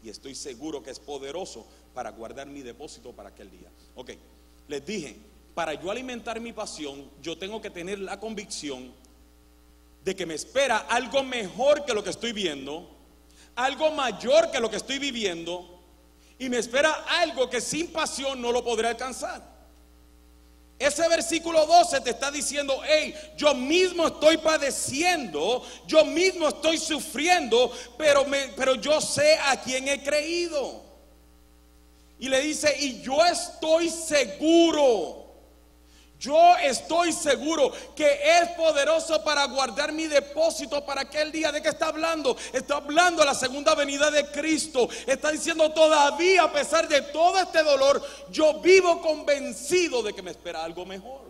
[0.05, 3.69] y estoy seguro que es poderoso para guardar mi depósito para aquel día.
[3.97, 4.13] Ok,
[4.69, 5.17] les dije,
[5.55, 8.93] para yo alimentar mi pasión, yo tengo que tener la convicción
[10.05, 12.90] de que me espera algo mejor que lo que estoy viendo,
[13.55, 15.81] algo mayor que lo que estoy viviendo,
[16.38, 19.55] y me espera algo que sin pasión no lo podré alcanzar.
[20.77, 27.73] Ese versículo 12 te está diciendo, hey, yo mismo estoy padeciendo, yo mismo estoy sufriendo,
[27.97, 30.83] pero, pero yo sé a quién he creído.
[32.19, 35.24] Y le dice, y yo estoy seguro
[36.25, 38.07] yo estoy seguro que
[38.41, 41.53] es poderoso para guardar mi depósito para aquel día.
[41.53, 42.35] ¿De qué está hablando?
[42.53, 44.89] Está hablando de la segunda venida de Cristo.
[45.07, 50.31] Está diciendo todavía, a pesar de todo este dolor, yo vivo convencido de que me
[50.31, 51.25] espera algo mejor.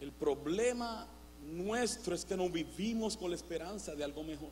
[0.00, 1.06] El problema
[1.56, 4.50] nuestro es que no vivimos con la esperanza de algo mejor.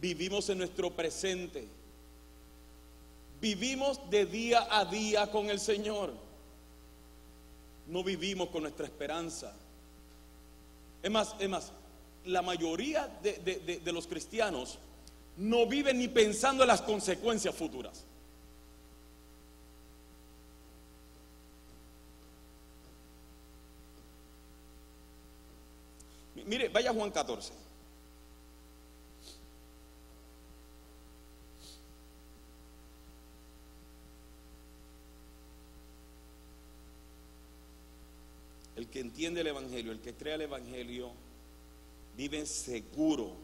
[0.00, 1.66] Vivimos en nuestro presente.
[3.40, 6.12] Vivimos de día a día con el Señor.
[7.88, 9.52] No vivimos con nuestra esperanza.
[11.02, 11.72] Es más, es más,
[12.24, 14.78] la mayoría de, de los cristianos
[15.36, 18.04] no viven ni pensando en las consecuencias futuras.
[26.46, 27.52] Mire, vaya Juan 14.
[38.76, 41.12] El que entiende el Evangelio, el que crea el Evangelio,
[42.16, 43.36] vive seguro,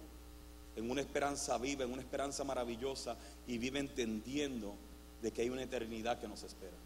[0.78, 3.16] en una esperanza viva, en una esperanza maravillosa
[3.48, 4.74] y vive entendiendo
[5.20, 6.76] de que hay una eternidad que nos espera.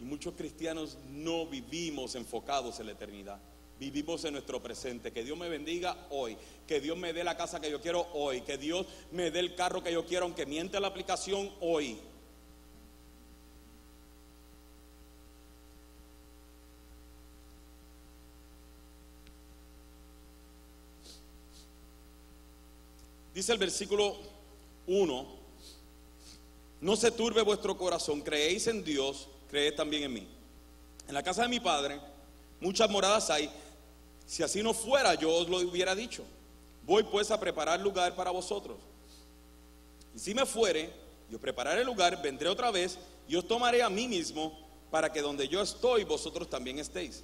[0.00, 3.40] Y muchos cristianos no vivimos enfocados en la eternidad.
[3.78, 5.12] Vivimos en nuestro presente.
[5.12, 6.36] Que Dios me bendiga hoy.
[6.66, 8.40] Que Dios me dé la casa que yo quiero hoy.
[8.40, 11.98] Que Dios me dé el carro que yo quiero, aunque miente la aplicación hoy.
[23.34, 24.16] Dice el versículo
[24.86, 25.26] 1,
[26.80, 30.26] no se turbe vuestro corazón, creéis en Dios, creed también en mí.
[31.06, 32.00] En la casa de mi Padre
[32.60, 33.50] muchas moradas hay,
[34.26, 36.24] si así no fuera, yo os lo hubiera dicho.
[36.84, 38.76] Voy pues a preparar lugar para vosotros.
[40.14, 40.92] Y si me fuere,
[41.30, 44.58] yo prepararé el lugar, vendré otra vez y os tomaré a mí mismo
[44.90, 47.22] para que donde yo estoy, vosotros también estéis.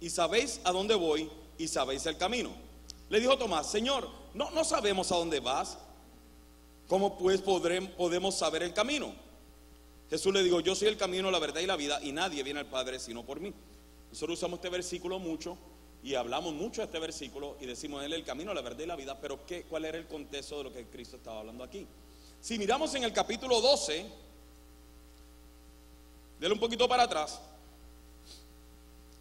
[0.00, 2.50] Y sabéis a dónde voy y sabéis el camino.
[3.08, 5.78] Le dijo Tomás, Señor, no, no sabemos a dónde vas.
[6.86, 9.12] ¿Cómo pues podemos saber el camino?
[10.08, 12.60] Jesús le dijo, yo soy el camino, la verdad y la vida, y nadie viene
[12.60, 13.52] al Padre sino por mí.
[14.10, 15.58] Nosotros usamos este versículo mucho
[16.08, 18.96] y hablamos mucho de este versículo y decimos, Él el camino, la verdad y la
[18.96, 21.86] vida, pero ¿qué, ¿cuál era el contexto de lo que Cristo estaba hablando aquí?
[22.40, 24.06] Si miramos en el capítulo 12,
[26.40, 27.38] déle un poquito para atrás,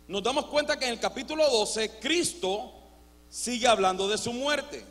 [0.08, 2.71] nos damos cuenta que en el capítulo 12 Cristo
[3.30, 4.86] sigue hablando de su muerte.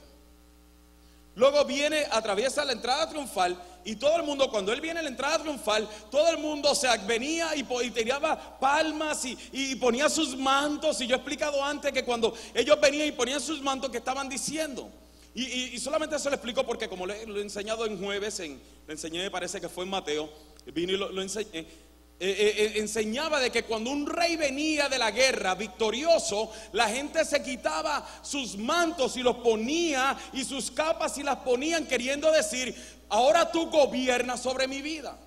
[1.34, 5.08] Luego viene, atraviesa la entrada triunfal y todo el mundo, cuando él viene a la
[5.08, 11.00] entrada triunfal, todo el mundo se venía y, tiraba palmas y, ponía sus mantos.
[11.00, 14.28] Y yo he explicado antes que cuando ellos venían y ponían sus mantos, que estaban
[14.28, 14.90] diciendo?
[15.34, 19.22] Y, solamente eso lo explico porque como lo he enseñado en jueves, en, le enseñé,
[19.22, 20.28] me parece que fue en Mateo,
[20.74, 21.85] vino y lo enseñé.
[22.18, 26.88] Eh, eh, eh, enseñaba de que cuando un rey venía de la guerra victorioso, la
[26.88, 32.32] gente se quitaba sus mantos y los ponía y sus capas y las ponían queriendo
[32.32, 32.74] decir,
[33.10, 35.18] ahora tú gobiernas sobre mi vida.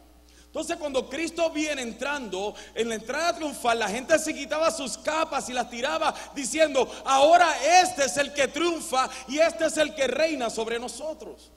[0.48, 5.48] Entonces cuando Cristo viene entrando en la entrada triunfal, la gente se quitaba sus capas
[5.50, 10.08] y las tiraba diciendo, ahora este es el que triunfa y este es el que
[10.08, 11.52] reina sobre nosotros.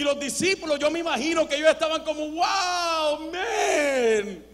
[0.00, 4.46] Y los discípulos, yo me imagino que ellos estaban como, wow, man.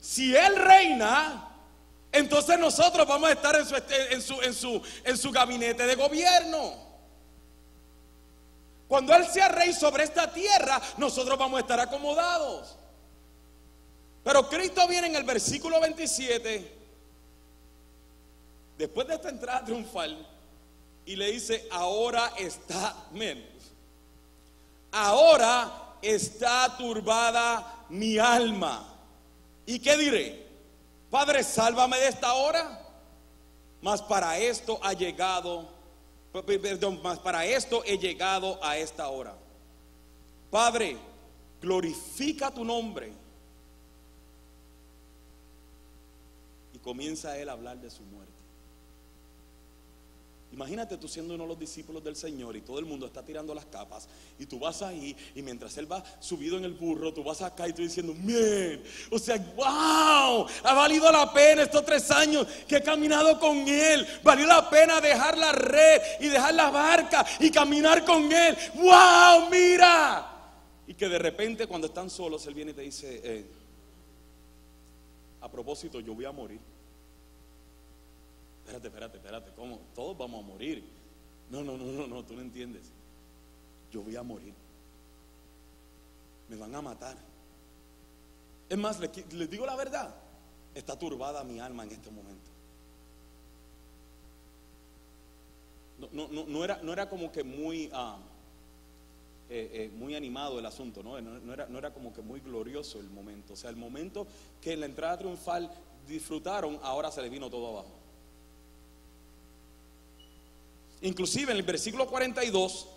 [0.00, 1.48] Si Él reina,
[2.10, 3.76] entonces nosotros vamos a estar en su,
[4.42, 6.74] en su, en su, gabinete de gobierno.
[8.88, 12.76] Cuando Él sea rey sobre esta tierra, nosotros vamos a estar acomodados.
[14.24, 16.76] Pero Cristo viene en el versículo 27,
[18.78, 20.26] después de esta entrada triunfal,
[21.06, 23.60] y le dice, ahora está, men,
[24.92, 28.86] ahora está turbada mi alma.
[29.66, 30.46] ¿Y qué diré?
[31.10, 32.78] Padre, sálvame de esta hora.
[33.82, 35.80] Mas para esto ha llegado
[36.32, 39.34] Perdón, más para esto he llegado a esta hora.
[40.50, 40.96] Padre,
[41.60, 43.12] glorifica tu nombre.
[46.72, 48.29] Y comienza él a hablar de su muerte.
[50.52, 53.54] Imagínate tú siendo uno de los discípulos del Señor y todo el mundo está tirando
[53.54, 57.22] las capas y tú vas ahí y mientras Él va subido en el burro, tú
[57.22, 58.82] vas acá y tú diciendo, bien,
[59.12, 64.04] o sea, wow, ha valido la pena estos tres años que he caminado con Él,
[64.24, 69.48] valió la pena dejar la red y dejar la barca y caminar con Él, wow,
[69.50, 70.26] mira.
[70.88, 73.46] Y que de repente cuando están solos Él viene y te dice, eh,
[75.42, 76.69] a propósito, yo voy a morir
[78.70, 79.80] espérate, espérate, espérate, ¿cómo?
[79.94, 80.84] Todos vamos a morir.
[81.50, 82.92] No, no, no, no, no, tú no entiendes.
[83.90, 84.54] Yo voy a morir.
[86.48, 87.16] Me van a matar.
[88.68, 90.14] Es más, les, digo la verdad.
[90.74, 92.50] Está turbada mi alma en este momento.
[96.12, 98.18] No, no, no, era, no era como que muy, ah,
[99.50, 101.20] eh, eh, muy animado el asunto, ¿no?
[101.20, 103.54] No, era, no era como que muy glorioso el momento.
[103.54, 104.26] O sea, el momento
[104.62, 105.70] que en la entrada triunfal
[106.06, 107.99] disfrutaron, ahora se le vino todo abajo.
[111.02, 112.88] Inclusive en el versículo 42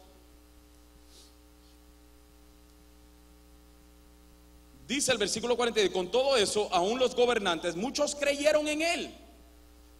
[4.88, 9.16] dice el versículo 42, con todo eso, aún los gobernantes, muchos creyeron en él,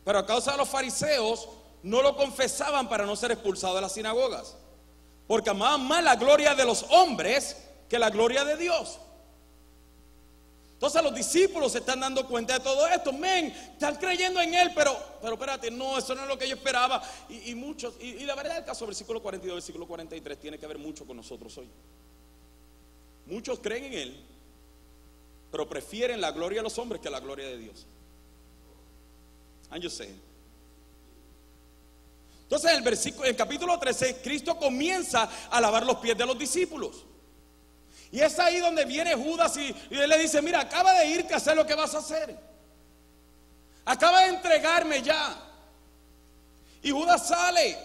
[0.04, 1.50] pero a causa de los fariseos
[1.82, 4.56] no lo confesaban para no ser expulsados de las sinagogas,
[5.28, 7.58] porque amaban más la gloria de los hombres
[7.90, 9.00] que la gloria de Dios.
[10.84, 13.14] Entonces los discípulos se están dando cuenta de todo esto.
[13.14, 16.56] Men, están creyendo en Él, pero, pero espérate, no, eso no es lo que yo
[16.56, 17.02] esperaba.
[17.30, 21.06] Y, muchos, y, la verdad el caso, versículo 42, versículo 43, tiene que ver mucho
[21.06, 21.70] con nosotros hoy.
[23.28, 24.26] Muchos creen en Él,
[25.50, 27.86] pero prefieren la gloria de los hombres que la gloria de Dios.
[29.82, 30.22] Just saying.
[32.42, 36.26] Entonces en el versículo, en el capítulo 13, Cristo comienza a lavar los pies de
[36.26, 37.06] los discípulos.
[38.14, 41.38] Y es ahí donde viene Judas y, él le dice, mira, acaba de irte a
[41.38, 42.38] hacer lo que vas a hacer.
[43.86, 45.36] Acaba de entregarme ya.
[46.84, 47.76] Y Judas sale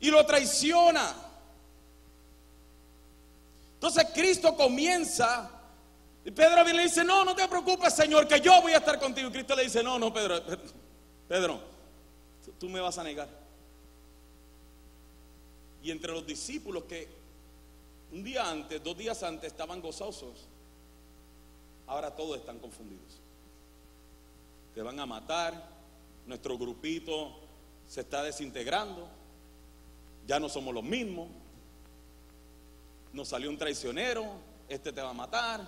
[0.00, 1.14] y lo traiciona.
[3.72, 5.50] Entonces Cristo comienza.
[6.22, 9.30] Y Pedro le dice, no, no te preocupes, Señor, que yo voy a estar contigo.
[9.30, 10.42] Y Cristo le dice, no, no, Pedro,
[11.26, 11.58] Pedro,
[12.60, 13.30] tú me vas a negar.
[15.82, 17.23] Y entre los discípulos que
[18.14, 20.46] un día antes, dos días antes estaban gozosos.
[21.88, 23.20] Ahora todos están confundidos.
[24.72, 25.70] Te van a matar.
[26.24, 27.32] Nuestro grupito
[27.88, 29.08] se está desintegrando.
[30.28, 31.28] Ya no somos los mismos.
[33.12, 34.24] Nos salió un traicionero.
[34.68, 35.60] Este te va a matar.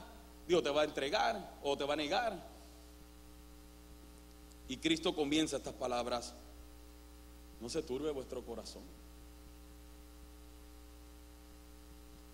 [0.47, 2.41] Dios te va a entregar o te va a negar.
[4.69, 6.33] Y Cristo comienza estas palabras.
[7.61, 8.83] No se turbe vuestro corazón.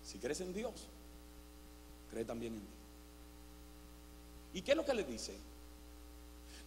[0.03, 0.73] Si crees en Dios,
[2.11, 2.67] cree también en mí.
[4.53, 5.33] ¿Y qué es lo que le dice?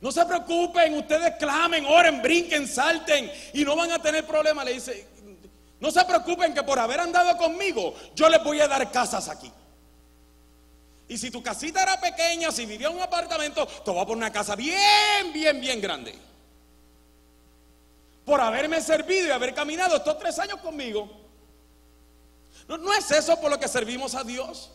[0.00, 4.64] No se preocupen, ustedes clamen, oren, brinquen, salten y no van a tener problema.
[4.64, 5.06] Le dice,
[5.80, 9.50] no se preocupen que por haber andado conmigo, yo les voy a dar casas aquí.
[11.08, 14.16] Y si tu casita era pequeña, si vivía en un apartamento, te voy a poner
[14.16, 16.14] una casa bien, bien, bien grande.
[18.24, 21.08] Por haberme servido y haber caminado estos tres años conmigo,
[22.68, 24.72] no, es eso por lo que servimos a Dios.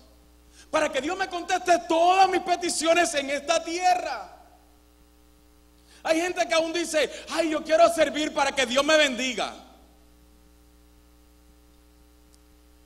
[0.69, 4.37] Para que Dios me conteste todas mis peticiones en esta tierra.
[6.03, 9.53] Hay gente que aún dice, ay, yo quiero servir para que Dios me bendiga.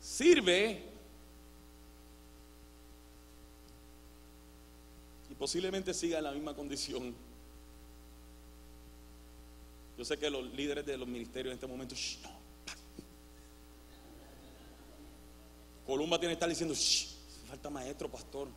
[0.01, 0.83] Sirve
[5.29, 7.15] y posiblemente siga en la misma condición.
[9.97, 11.95] Yo sé que los líderes de los ministerios en este momento,
[15.85, 16.73] Columba tiene que estar diciendo,
[17.47, 18.47] falta maestro, pastor.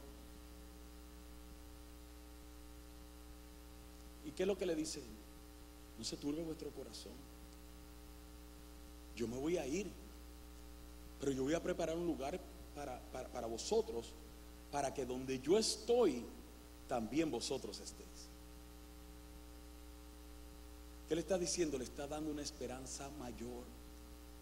[4.24, 5.02] ¿Y qué es lo que le dice?
[5.98, 7.12] No se turbe vuestro corazón.
[9.14, 9.90] Yo me voy a ir,
[11.20, 12.40] pero yo voy a preparar un lugar
[12.74, 14.12] para, para vosotros,
[14.70, 16.24] para que donde yo estoy,
[16.88, 18.08] también vosotros estéis.
[21.08, 21.76] ¿Qué le está diciendo?
[21.78, 23.77] Le está dando una esperanza mayor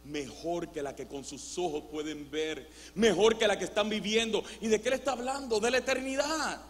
[0.07, 4.43] mejor que la que con sus ojos pueden ver, mejor que la que están viviendo.
[4.61, 5.61] ¿Y de qué le está hablando?
[5.61, 6.61] De la eternidad.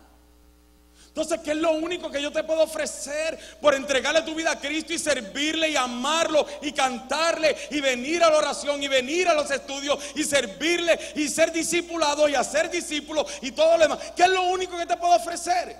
[1.08, 4.60] Entonces, ¿qué es lo único que yo te puedo ofrecer por entregarle tu vida a
[4.60, 9.32] Cristo y servirle y amarlo y cantarle y venir a la oración y venir a
[9.32, 14.12] los estudios y servirle y ser discipulado y hacer discípulo y todo lo demás?
[14.14, 15.74] ¿Qué es lo único que te puedo ofrecer?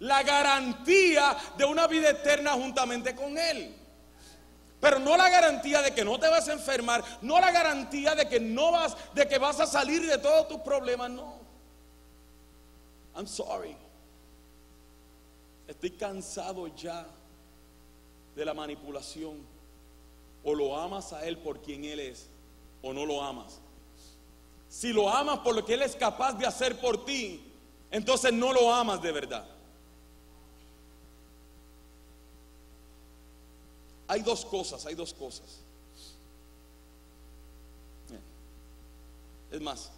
[0.00, 3.74] La garantía de una vida eterna juntamente con Él.
[4.84, 8.28] Pero no la garantía de que no te vas a enfermar, no la garantía de
[8.28, 11.36] que no vas, de que vas a salir de todos tus problemas, no.
[13.16, 13.74] I'm sorry.
[15.66, 17.06] Estoy cansado ya
[18.36, 19.38] de la manipulación.
[20.44, 22.28] O lo amas a Él por quien Él es,
[22.82, 23.62] o no lo amas.
[24.68, 27.42] Si lo amas por lo que Él es capaz de hacer por ti,
[27.90, 29.46] entonces no lo amas de verdad.
[34.06, 35.60] Hay dos cosas, hay dos cosas.
[39.50, 39.90] Es más,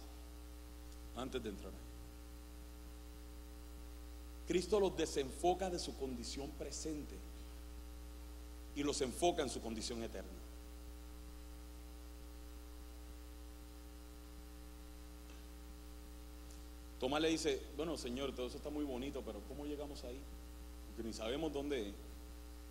[1.15, 1.73] antes de entrar.
[4.47, 7.15] Cristo los desenfoca de su condición presente
[8.75, 10.29] y los enfoca en su condición eterna.
[16.99, 20.19] Tomás le dice, bueno Señor, todo eso está muy bonito, pero ¿cómo llegamos ahí?
[20.87, 21.93] Porque ni sabemos dónde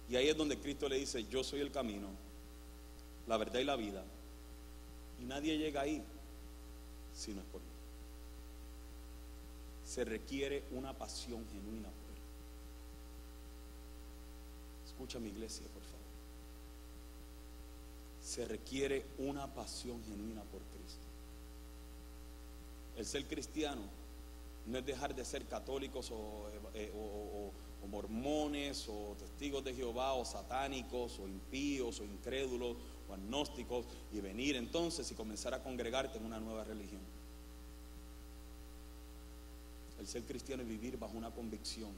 [0.09, 2.09] y ahí es donde Cristo le dice, yo soy el camino,
[3.27, 4.05] la verdad y la vida.
[5.21, 6.03] Y nadie llega ahí
[7.15, 7.67] si no es por mí.
[9.85, 12.23] Se requiere una pasión genuina por Él.
[14.87, 15.97] Escucha mi iglesia, por favor.
[18.23, 21.07] Se requiere una pasión genuina por Cristo.
[22.97, 23.83] El ser cristiano
[24.67, 27.51] no es dejar de ser católicos o, eh, o
[27.87, 32.77] mormones o testigos de Jehová o satánicos o impíos o incrédulos
[33.09, 37.01] o agnósticos y venir entonces y comenzar a congregarte en una nueva religión.
[39.99, 41.91] El ser cristiano es vivir bajo una convicción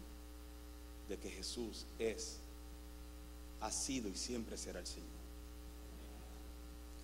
[1.09, 2.39] de que Jesús es,
[3.61, 5.09] ha sido y siempre será el Señor.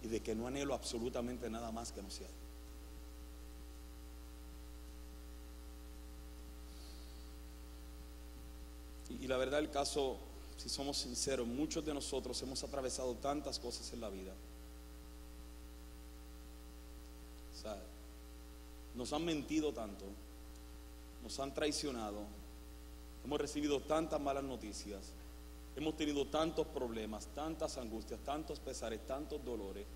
[0.03, 2.29] Y de que no anhelo absolutamente nada más que no sea.
[9.21, 10.17] Y, la verdad el caso,
[10.57, 14.33] si somos sinceros, muchos de nosotros hemos atravesado tantas cosas en la vida.
[17.53, 17.77] O sea,
[18.95, 20.05] nos han mentido tanto,
[21.23, 22.23] nos han traicionado,
[23.25, 25.13] hemos recibido tantas malas noticias,
[25.77, 29.87] hemos tenido tantos problemas, tantas angustias, tantos pesares, tantos dolores,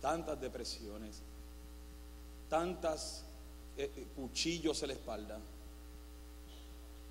[0.00, 1.22] tantas depresiones,
[2.50, 3.24] tantas
[3.76, 5.38] eh, eh, cuchillos en la espalda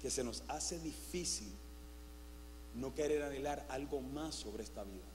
[0.02, 1.52] que se nos hace difícil
[2.76, 5.06] no querer anhelar algo más sobre esta vida.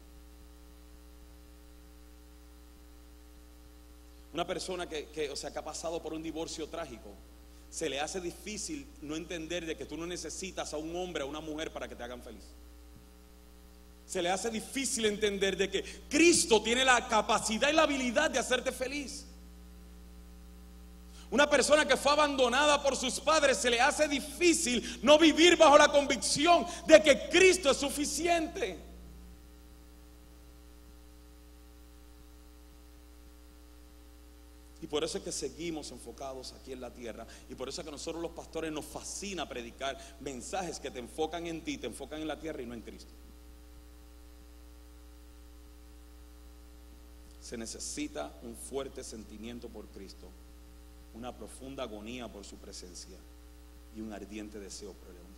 [4.32, 7.10] Una persona que, o sea, que ha pasado por un divorcio trágico,
[7.70, 11.26] se le hace difícil no entender de que tú no necesitas a un hombre o
[11.26, 12.44] a una mujer para que te hagan feliz.
[14.06, 18.38] Se le hace difícil entender de que Cristo tiene la capacidad y la habilidad de
[18.38, 19.26] hacerte feliz.
[21.36, 25.76] Una persona que fue abandonada por sus padres se le hace difícil no vivir bajo
[25.76, 28.78] la convicción de que Cristo es suficiente.
[34.80, 37.26] Y por eso es que seguimos enfocados aquí en la tierra.
[37.50, 41.46] Y por eso es que nosotros los pastores nos fascina predicar mensajes que te enfocan
[41.46, 43.12] en ti, te enfocan en la tierra y no en Cristo.
[47.42, 50.30] Se necesita un fuerte sentimiento por Cristo
[51.16, 53.16] una profunda agonía por su presencia
[53.96, 55.36] y un ardiente deseo por el Evangelio.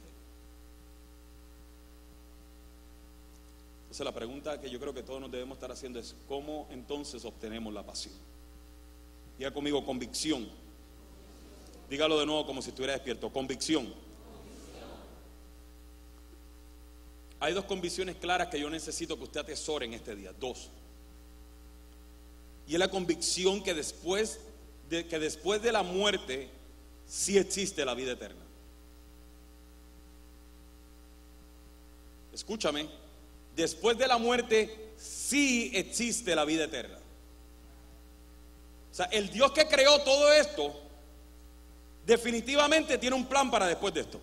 [3.82, 7.24] Entonces la pregunta que yo creo que todos nos debemos estar haciendo es, ¿cómo entonces
[7.24, 8.14] obtenemos la pasión?
[9.38, 10.48] Diga conmigo, convicción.
[11.88, 13.94] Dígalo de nuevo como si estuviera despierto, convicción.
[17.40, 20.70] Hay dos convicciones claras que yo necesito que usted atesore en este día, dos.
[22.66, 24.40] Y es la convicción que después
[24.88, 26.48] de que después de la muerte
[27.06, 28.42] sí existe la vida eterna.
[32.32, 32.88] Escúchame,
[33.56, 36.98] después de la muerte sí existe la vida eterna.
[38.90, 40.74] O sea, el Dios que creó todo esto
[42.06, 44.20] definitivamente tiene un plan para después de esto.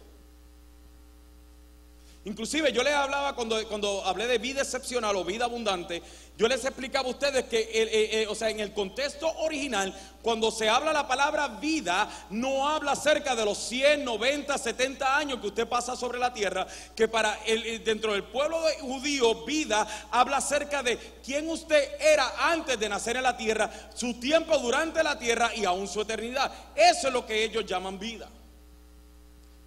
[2.25, 6.01] Inclusive yo les hablaba cuando, cuando hablé de vida excepcional o vida abundante,
[6.35, 10.49] yo les explicaba a ustedes que, eh, eh, o sea, en el contexto original, cuando
[10.49, 15.47] se habla la palabra vida, no habla acerca de los 100, 90, 70 años que
[15.47, 16.65] usted pasa sobre la tierra,
[16.95, 22.79] que para el, dentro del pueblo judío, vida habla acerca de quién usted era antes
[22.79, 26.51] de nacer en la tierra, su tiempo durante la tierra y aún su eternidad.
[26.75, 28.27] Eso es lo que ellos llaman vida.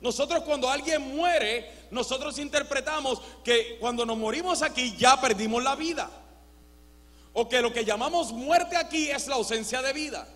[0.01, 6.09] Nosotros cuando alguien muere, nosotros interpretamos que cuando nos morimos aquí ya perdimos la vida.
[7.33, 10.27] O que lo que llamamos muerte aquí es la ausencia de vida.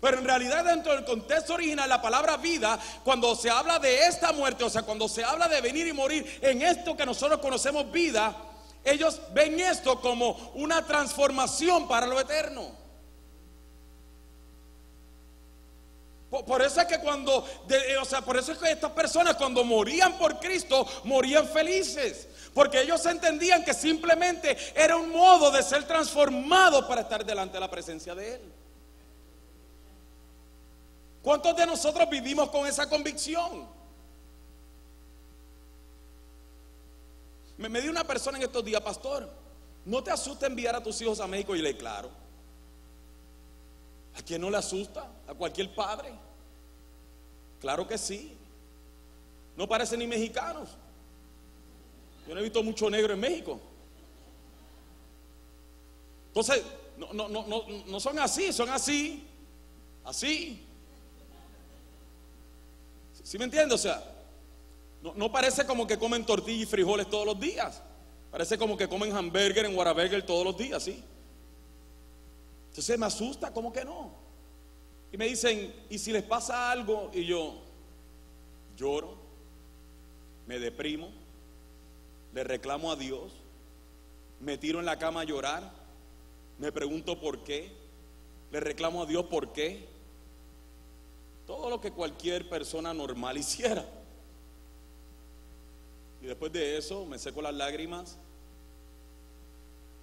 [0.00, 4.32] Pero en realidad dentro del contexto original, la palabra vida, cuando se habla de esta
[4.32, 7.90] muerte, o sea, cuando se habla de venir y morir en esto que nosotros conocemos
[7.90, 8.36] vida,
[8.84, 12.70] ellos ven esto como una transformación para lo eterno.
[16.30, 20.18] Por, eso es que cuando, o sea, por eso es que estas personas cuando morían
[20.18, 22.28] por Cristo, morían felices.
[22.52, 27.60] Porque ellos entendían que simplemente era un modo de ser transformado para estar delante de
[27.60, 28.52] la presencia de Él.
[31.22, 33.66] ¿Cuántos de nosotros vivimos con esa convicción?
[37.56, 39.30] Me, me dio una persona en estos días, pastor,
[39.86, 41.56] ¿no te asusta enviar a tus hijos a México?
[41.56, 42.27] Y le claro.
[44.18, 45.06] ¿A quién no le asusta?
[45.26, 46.12] ¿A cualquier padre?
[47.60, 48.36] Claro que sí.
[49.56, 50.70] No parecen ni mexicanos.
[52.26, 53.60] Yo no he visto mucho negro en México.
[56.28, 56.62] Entonces,
[56.96, 59.26] no, no, no, no, no son así, son así,
[60.04, 60.64] así.
[63.22, 63.74] ¿Sí me entiende?
[63.74, 64.02] O sea,
[65.02, 67.82] no, parece como que comen tortillas y frijoles todos los días.
[68.30, 71.02] Parece como que comen hamburger en Whataburger todos los días, ¿sí?
[72.78, 74.12] Entonces me asusta, ¿cómo que no?
[75.10, 77.10] Y me dicen, ¿y si les pasa algo?
[77.12, 77.56] Y yo
[78.76, 79.16] lloro,
[80.46, 81.10] me deprimo,
[82.32, 83.32] le reclamo a Dios,
[84.38, 85.72] me tiro en la cama a llorar,
[86.60, 87.72] me pregunto por qué,
[88.52, 89.88] le reclamo a Dios por qué,
[91.48, 93.84] todo lo que cualquier persona normal hiciera.
[96.22, 98.16] Y después de eso me seco las lágrimas,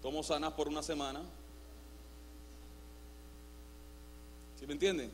[0.02, 1.24] tomo sanas por una semana.
[4.66, 5.12] ¿Sí me entienden?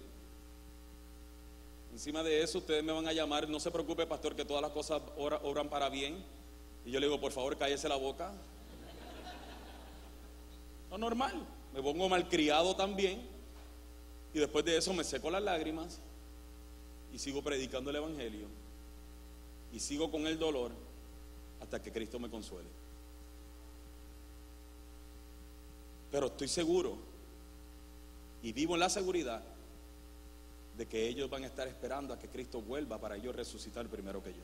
[1.92, 4.72] Encima de eso ustedes me van a llamar, no se preocupe pastor que todas las
[4.72, 6.24] cosas obran para bien.
[6.86, 8.32] Y yo le digo, por favor, cállese la boca.
[10.90, 11.34] No normal,
[11.74, 13.28] me pongo malcriado también.
[14.34, 16.00] Y después de eso me seco las lágrimas
[17.14, 18.48] y sigo predicando el Evangelio
[19.74, 20.72] y sigo con el dolor
[21.60, 22.70] hasta que Cristo me consuele.
[26.10, 27.11] Pero estoy seguro
[28.42, 29.42] y vivo en la seguridad
[30.78, 34.24] de que ellos van a estar esperando a que Cristo vuelva para ellos resucitar primero
[34.24, 34.44] que yo.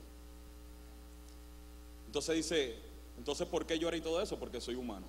[2.06, 2.76] Entonces dice,
[3.18, 4.38] entonces ¿por qué llora y todo eso?
[4.38, 5.06] Porque soy humano.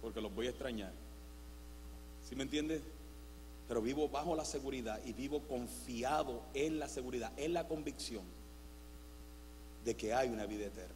[0.00, 0.92] Porque los voy a extrañar.
[2.28, 2.82] ¿Sí me entiendes?
[3.68, 8.22] pero vivo bajo la seguridad y vivo confiado en la seguridad, en la convicción
[9.84, 10.94] de que hay una vida eterna.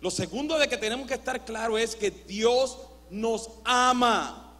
[0.00, 2.78] Lo segundo de que tenemos que estar claro es que Dios
[3.14, 4.52] nos ama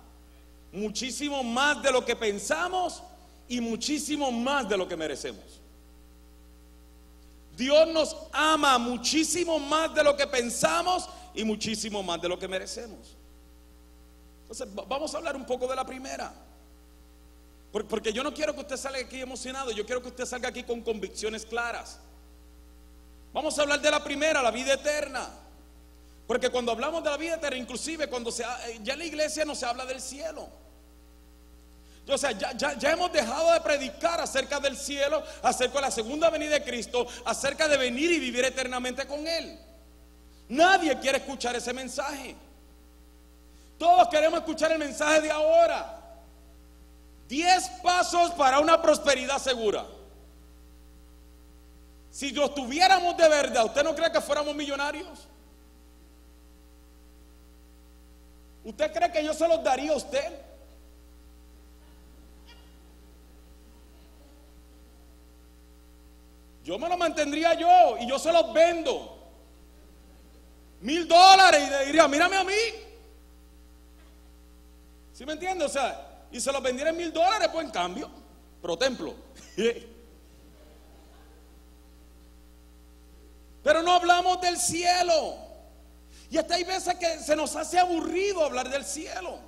[0.72, 3.02] muchísimo más de lo que pensamos
[3.48, 5.60] y muchísimo más de lo que merecemos.
[7.56, 12.46] Dios nos ama muchísimo más de lo que pensamos y muchísimo más de lo que
[12.46, 13.16] merecemos.
[14.42, 16.32] Entonces, vamos a hablar un poco de la primera.
[17.88, 20.62] Porque yo no quiero que usted salga aquí emocionado, yo quiero que usted salga aquí
[20.62, 21.98] con convicciones claras.
[23.32, 25.28] Vamos a hablar de la primera, la vida eterna.
[26.26, 29.44] Porque cuando hablamos de la vida eterna, inclusive cuando se, eh, ya en la iglesia
[29.44, 30.48] no se habla del cielo.
[32.06, 36.28] O sea, ya, ya, hemos dejado de predicar acerca del cielo, acerca de la segunda
[36.28, 39.58] venida de Cristo, acerca de venir y vivir eternamente con Él.
[40.48, 42.36] Nadie quiere escuchar ese mensaje.
[43.78, 46.00] Todos queremos escuchar el mensaje de ahora.
[47.26, 49.86] Diez pasos para una prosperidad segura.
[52.10, 55.26] Si los tuviéramos de verdad, ¿usted no cree que fuéramos millonarios?
[58.64, 60.40] ¿Usted cree que yo se los daría a usted?
[66.64, 69.18] Yo me lo mantendría yo y yo se los vendo.
[70.80, 72.52] Mil dólares y le diría, mírame a mí.
[75.12, 75.66] ¿Sí me entiende?
[75.66, 78.10] O sea, y se los vendieron mil dólares, pues en cambio,
[78.62, 79.14] pro templo.
[83.62, 85.43] Pero no hablamos del cielo.
[86.34, 89.38] Y hasta hay veces que se nos hace aburrido hablar del cielo.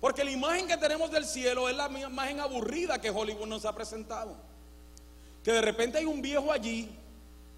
[0.00, 3.72] Porque la imagen que tenemos del cielo es la imagen aburrida que Hollywood nos ha
[3.72, 4.34] presentado.
[5.44, 6.90] Que de repente hay un viejo allí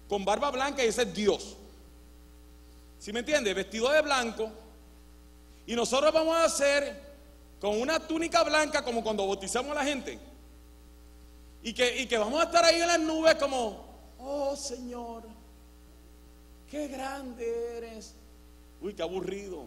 [0.07, 1.55] con barba blanca y ese es Dios.
[2.99, 3.51] ¿Sí me entiende?
[3.55, 4.51] Vestido de blanco
[5.65, 7.01] y nosotros vamos a hacer
[7.59, 10.19] con una túnica blanca como cuando bautizamos a la gente.
[11.63, 13.83] Y que, que vamos a estar ahí en las nubes como,
[14.19, 15.23] oh Señor,
[16.69, 18.15] qué grande eres.
[18.81, 19.65] Uy, qué aburrido.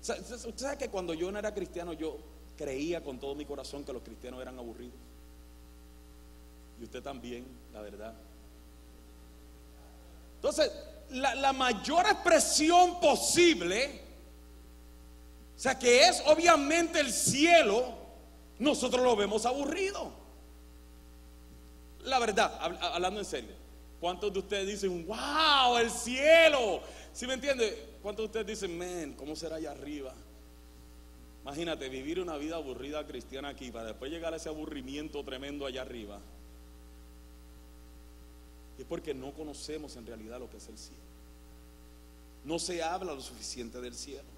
[0.00, 2.18] Usted sabe que cuando yo no era cristiano, yo
[2.56, 4.98] creía con todo mi corazón que los cristianos eran aburridos.
[6.80, 8.14] Y usted también, la verdad.
[10.36, 10.72] Entonces,
[11.10, 14.00] la, la mayor expresión posible
[15.60, 17.92] sea que es obviamente el cielo,
[18.58, 20.10] nosotros lo vemos aburrido.
[22.04, 22.58] La verdad,
[22.94, 23.59] hablando en serio,
[24.00, 26.80] ¿cuántos de ustedes dicen, wow, el cielo?
[27.12, 27.96] ¿Sí me entiende?
[28.02, 30.14] ¿Cuántos de ustedes dicen, men, ¿cómo será allá arriba?
[31.42, 35.82] Imagínate vivir una vida aburrida cristiana aquí para después llegar a ese aburrimiento tremendo allá
[35.82, 36.20] arriba.
[38.78, 41.02] Es porque no conocemos en realidad lo que es el cielo.
[42.44, 44.28] No se habla lo suficiente del cielo.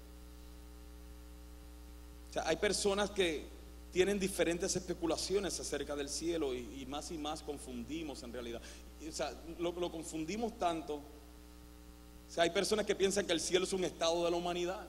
[2.29, 3.45] O sea, hay personas que
[3.93, 8.61] tienen diferentes especulaciones acerca del cielo y, más y más confundimos en realidad.
[9.07, 10.95] O sea, lo, confundimos tanto.
[10.95, 14.85] O sea, hay personas que piensan que el cielo es un estado de la humanidad.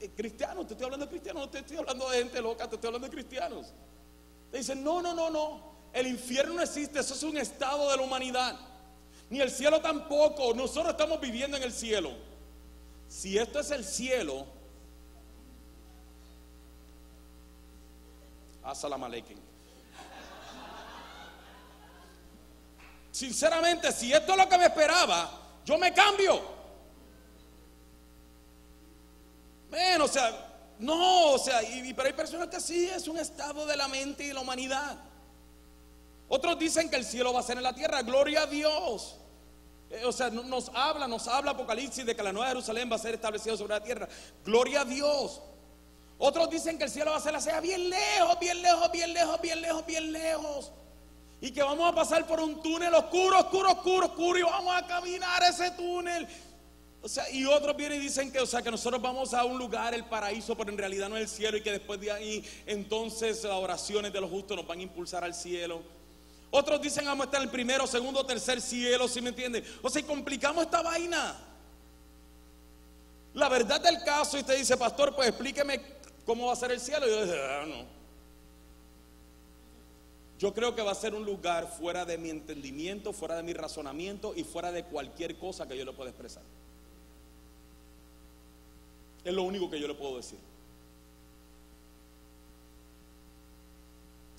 [0.00, 2.74] Eh, cristianos, te estoy hablando de cristianos, no te estoy hablando de gente loca, te
[2.74, 3.66] estoy hablando de cristianos.
[4.50, 7.96] Te dicen, no, no, no, no, el infierno no existe, eso es un estado de
[7.96, 8.58] la humanidad.
[9.30, 12.10] Ni el cielo tampoco, nosotros estamos viviendo en el cielo.
[13.08, 14.46] Si esto es el cielo,
[18.64, 19.43] Assalamu alaikum.
[23.14, 25.30] Sinceramente, si esto es lo que me esperaba,
[25.64, 26.42] yo me cambio.
[29.70, 33.66] Bueno, o sea, no, o sea, y, pero hay personas que sí, es un estado
[33.66, 34.98] de la mente y de la humanidad.
[36.28, 39.14] Otros dicen que el cielo va a ser en la tierra, gloria a Dios.
[39.90, 42.98] Eh, o sea, nos habla, nos habla Apocalipsis de que la nueva Jerusalén va a
[42.98, 44.08] ser establecida sobre la tierra.
[44.44, 45.40] Gloria a Dios.
[46.18, 49.12] Otros dicen que el cielo va a ser la sea bien lejos, bien lejos, bien
[49.12, 50.72] lejos, bien lejos, bien lejos.
[51.44, 54.38] Y que vamos a pasar por un túnel oscuro, oscuro, oscuro, oscuro.
[54.38, 56.26] Y vamos a caminar ese túnel.
[57.02, 59.58] O sea, y otros vienen y dicen que, o sea, que nosotros vamos a un
[59.58, 62.42] lugar, el paraíso, pero en realidad no es el cielo y que después de ahí,
[62.64, 65.82] entonces las oraciones de los justos nos van a impulsar al cielo.
[66.50, 69.62] Otros dicen vamos a estar en el primero, segundo, tercer cielo, ¿sí me entiende?
[69.82, 71.36] O sea, complicamos esta vaina.
[73.34, 75.78] La verdad del caso, y usted dice, pastor, pues explíqueme
[76.24, 77.06] cómo va a ser el cielo.
[77.06, 78.03] Y yo digo, ah, no.
[80.38, 83.52] Yo creo que va a ser un lugar fuera de mi entendimiento, fuera de mi
[83.52, 86.42] razonamiento y fuera de cualquier cosa que yo le pueda expresar.
[89.24, 90.38] Es lo único que yo le puedo decir.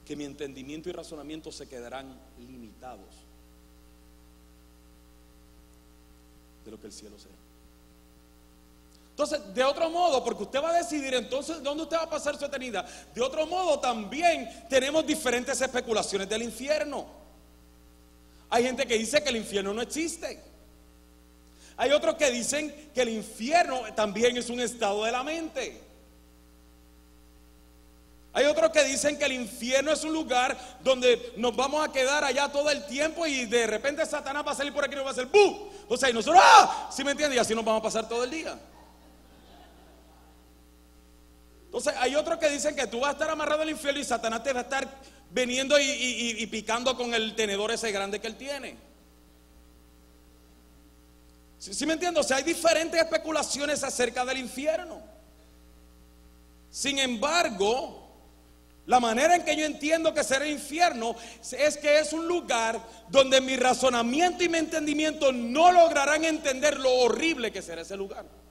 [0.05, 3.15] Que mi entendimiento y razonamiento se quedarán limitados
[6.65, 7.31] de lo que el cielo sea.
[9.15, 12.37] Entonces, de otro modo, porque usted va a decidir entonces dónde usted va a pasar
[12.37, 17.05] su eternidad, de otro modo también tenemos diferentes especulaciones del infierno.
[18.49, 20.37] Hay gente que dice que el infierno no existe.
[21.77, 25.81] Hay otros que dicen que el infierno también es un estado de la mente.
[28.33, 32.25] Hay otros que dicen que el infierno es un lugar donde nos vamos a quedar
[32.25, 35.05] allá todo el tiempo y de repente Satanás va a salir por aquí y nos
[35.05, 35.69] va a hacer ¡bu!
[35.87, 36.89] O sea, y nosotros ¡ah!
[36.93, 37.37] ¿Sí me entiendes?
[37.37, 38.59] Y así nos vamos a pasar todo el día.
[41.75, 44.41] Entonces, hay otros que dicen que tú vas a estar amarrado al infierno y Satanás
[44.41, 44.87] te va a estar
[45.29, 48.77] veniendo y picando con el tenedor ese grande que él tiene.
[51.59, 52.21] ¿Sí, me entiendo?
[52.21, 55.01] O sea, hay diferentes especulaciones acerca del infierno.
[56.71, 58.09] Sin embargo,
[58.85, 61.13] la manera en que yo entiendo que será infierno
[61.51, 66.93] es que es un lugar donde mi razonamiento y mi entendimiento no lograrán entender lo
[66.93, 68.44] horrible que será ese lugar.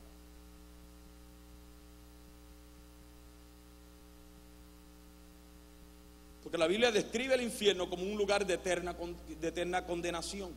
[6.59, 8.95] La Biblia describe el infierno como un lugar de eterna,
[9.41, 10.53] de eterna condenación.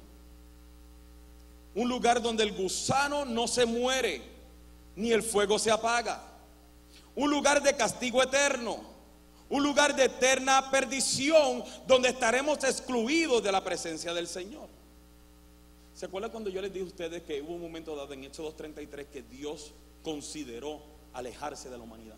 [1.75, 4.21] Un lugar donde el gusano no se muere,
[4.95, 6.21] ni el fuego se apaga.
[7.15, 8.81] Un lugar de castigo eterno.
[9.49, 14.67] Un lugar de eterna perdición donde estaremos excluidos de la presencia del Señor.
[15.93, 18.55] ¿Se acuerdan cuando yo les dije a ustedes que hubo un momento dado en Hechos
[18.55, 19.71] 2.33 que Dios
[20.03, 20.81] consideró
[21.13, 22.17] alejarse de la humanidad?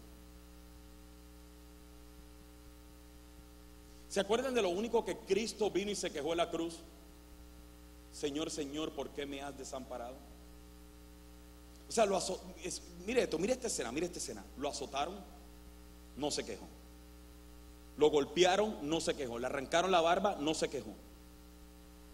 [4.09, 6.79] ¿Se acuerdan de lo único que Cristo vino y se quejó en la cruz?
[8.11, 10.15] Señor, Señor, ¿por qué me has desamparado?
[11.87, 12.19] O sea, lo
[13.05, 14.43] mire esto, mire esta escena, mire esta escena.
[14.57, 15.15] Lo azotaron,
[16.17, 16.67] no se quejó.
[17.97, 19.37] Lo golpearon, no se quejó.
[19.37, 20.93] Le arrancaron la barba, no se quejó.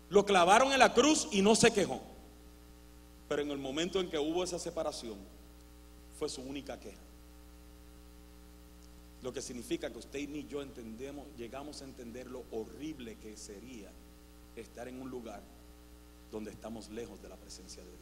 [0.10, 2.02] Lo clavaron en la cruz y no se quejó.
[3.30, 5.18] Pero en el momento en que hubo esa separación,
[6.18, 7.05] fue su única queja.
[9.26, 13.90] Lo que significa que usted ni yo entendemos, llegamos a entender lo horrible que sería
[14.56, 15.42] estar en un lugar
[16.32, 18.02] donde estamos lejos de la presencia de Dios.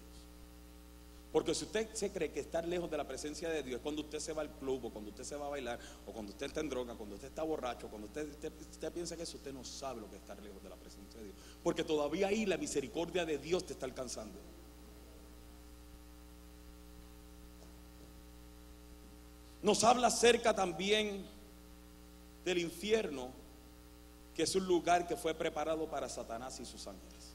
[1.31, 4.01] Porque si usted se cree que estar lejos de la presencia de Dios es cuando
[4.01, 6.47] usted se va al club o cuando usted se va a bailar o cuando usted
[6.47, 9.63] está en droga, cuando usted está borracho, cuando usted, usted, piensa que eso, usted no
[9.63, 11.37] sabe lo que es estar lejos de la presencia de Dios.
[11.63, 14.37] Porque todavía ahí la misericordia de Dios te está alcanzando.
[19.63, 21.25] Nos habla acerca también
[22.43, 23.29] del infierno,
[24.35, 27.33] que es un lugar que fue preparado para Satanás y sus ángeles.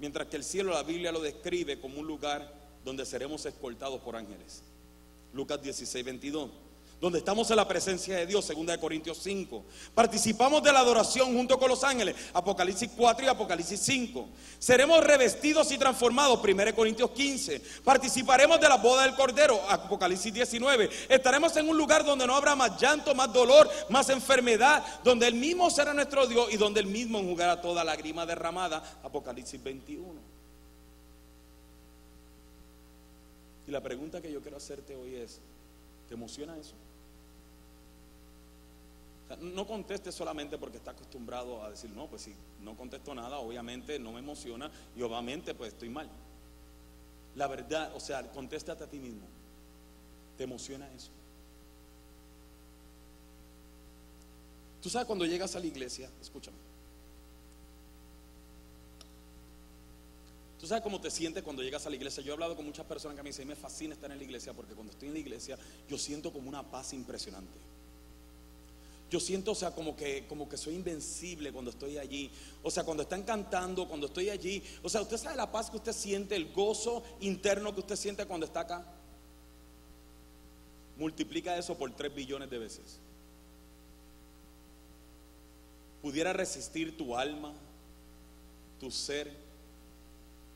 [0.00, 2.52] Mientras que el cielo, la Biblia lo describe como un lugar
[2.84, 4.62] donde seremos escoltados por ángeles.
[5.32, 6.50] Lucas 16, 22
[7.00, 9.64] donde estamos en la presencia de Dios, 2 Corintios 5.
[9.94, 14.28] Participamos de la adoración junto con los ángeles, Apocalipsis 4 y Apocalipsis 5.
[14.58, 17.60] Seremos revestidos y transformados, 1 Corintios 15.
[17.84, 20.88] Participaremos de la boda del Cordero, Apocalipsis 19.
[21.08, 25.34] Estaremos en un lugar donde no habrá más llanto, más dolor, más enfermedad, donde el
[25.34, 30.34] mismo será nuestro Dios y donde el mismo enjugará toda lágrima derramada, Apocalipsis 21.
[33.66, 35.40] Y la pregunta que yo quiero hacerte hoy es,
[36.08, 36.74] ¿te emociona eso?
[39.40, 43.98] No conteste solamente porque está acostumbrado a decir, no, pues si no contesto nada, obviamente
[43.98, 46.08] no me emociona y obviamente pues estoy mal.
[47.34, 49.26] La verdad, o sea, contéstate a ti mismo.
[50.36, 51.10] ¿Te emociona eso?
[54.82, 56.58] Tú sabes cuando llegas a la iglesia, escúchame.
[60.60, 62.22] Tú sabes cómo te sientes cuando llegas a la iglesia.
[62.22, 64.52] Yo he hablado con muchas personas que me dicen, me fascina estar en la iglesia
[64.52, 65.58] porque cuando estoy en la iglesia
[65.88, 67.73] yo siento como una paz impresionante.
[69.14, 72.32] Yo siento, o sea, como que, como que soy invencible cuando estoy allí.
[72.64, 74.60] O sea, cuando están cantando, cuando estoy allí.
[74.82, 78.26] O sea, usted sabe la paz que usted siente, el gozo interno que usted siente
[78.26, 78.84] cuando está acá.
[80.98, 82.98] Multiplica eso por tres billones de veces.
[86.02, 87.52] Pudiera resistir tu alma,
[88.80, 89.32] tu ser,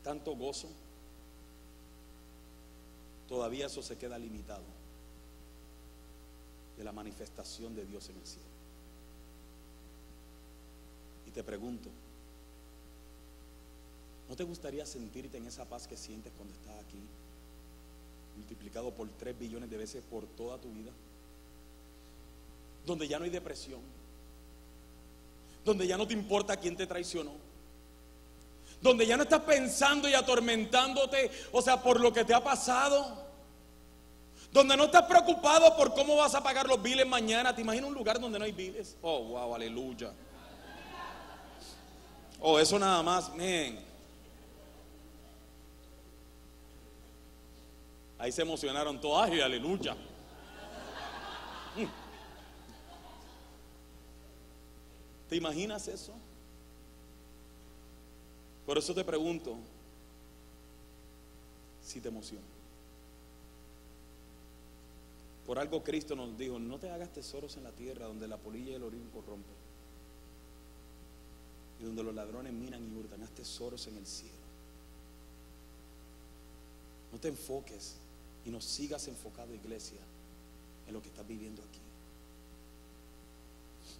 [0.03, 0.67] tanto gozo.
[3.29, 4.65] Todavía eso se queda limitado
[6.77, 8.48] de la manifestación de Dios en el cielo.
[11.39, 11.87] Te pregunto,
[14.27, 16.99] ¿no te gustaría sentirte en esa paz que sientes cuando estás aquí?
[18.35, 20.91] Multiplicado por tres billones de veces por toda tu vida.
[22.85, 23.79] Donde ya no hay depresión.
[25.63, 27.31] Donde ya no te importa quién te traicionó.
[28.81, 33.29] Donde ya no estás pensando y atormentándote, o sea, por lo que te ha pasado
[34.51, 37.55] donde no estás preocupado por cómo vas a pagar los biles mañana.
[37.55, 38.97] ¿Te imaginas un lugar donde no hay biles?
[39.01, 40.11] Oh, wow, aleluya.
[42.41, 43.79] Oh, eso nada más, men.
[48.17, 49.95] Ahí se emocionaron todas y aleluya.
[55.29, 56.13] ¿Te imaginas eso?
[58.65, 59.55] Por eso te pregunto
[61.83, 62.45] si te emociona.
[65.45, 68.71] Por algo Cristo nos dijo, no te hagas tesoros en la tierra donde la polilla
[68.71, 69.58] y el orín corrompen.
[71.79, 74.33] Y donde los ladrones minan y hurtan, haz tesoros en el cielo.
[77.11, 77.95] No te enfoques
[78.45, 79.99] y no sigas enfocado, iglesia,
[80.87, 81.79] en lo que estás viviendo aquí.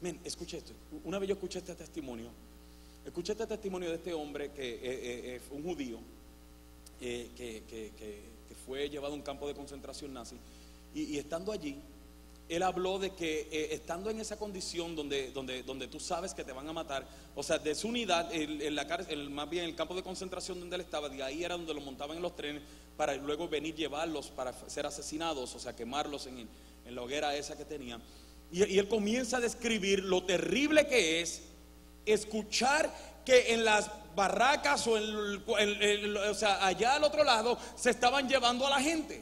[0.01, 0.73] Men, escucha esto.
[1.03, 2.29] Una vez yo escuché este testimonio.
[3.05, 5.99] Escuché este testimonio de este hombre que es eh, eh, un judío
[7.01, 10.35] eh, que, que fue llevado a un campo de concentración nazi
[10.93, 11.77] y, estando allí,
[12.49, 16.43] él habló de que eh, estando en esa condición donde, donde, donde tú sabes que
[16.43, 19.75] te van a matar, o sea, de su unidad, en la cárcel, más bien el
[19.75, 22.63] campo de concentración donde él estaba, de ahí era donde lo montaban en los trenes
[22.97, 26.49] para luego venir llevarlos para ser asesinados, o sea, quemarlos en,
[26.85, 27.99] en la hoguera esa que tenía.
[28.51, 31.43] Y, él comienza a describir lo terrible que es
[32.05, 32.91] escuchar
[33.25, 38.65] que en las barracas o, en, o sea, allá al otro lado se estaban llevando
[38.65, 39.21] a la gente.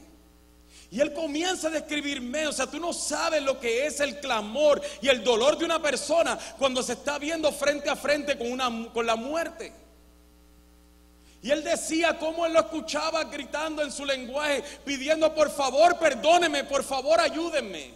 [0.90, 4.82] Y él comienza a describirme, o sea, tú no sabes lo que es el clamor
[5.02, 9.16] y el dolor de una persona cuando se está viendo frente a frente con, la
[9.18, 9.74] muerte.
[11.42, 16.64] Y él decía cómo él lo escuchaba gritando en su lenguaje, pidiendo por favor, perdóneme,
[16.64, 17.94] por favor, ayúdenme.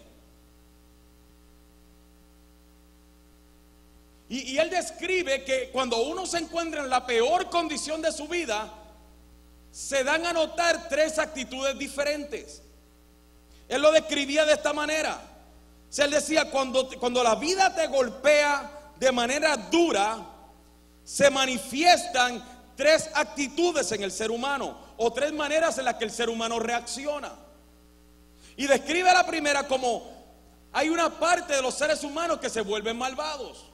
[4.28, 8.72] Y él describe que cuando uno se encuentra en la peor condición de su vida,
[9.72, 12.62] se dan a notar tres actitudes diferentes.
[13.72, 15.18] Él lo describía de esta manera.
[15.18, 18.70] O él decía, cuando, cuando la vida te golpea
[19.00, 20.18] de manera dura,
[21.06, 22.44] se manifiestan
[22.76, 26.60] tres actitudes en el ser humano o tres maneras en las que el ser humano
[26.60, 27.32] reacciona.
[28.58, 30.04] Y describe la primera como
[30.74, 33.68] hay una parte de los seres humanos que se vuelven malvados.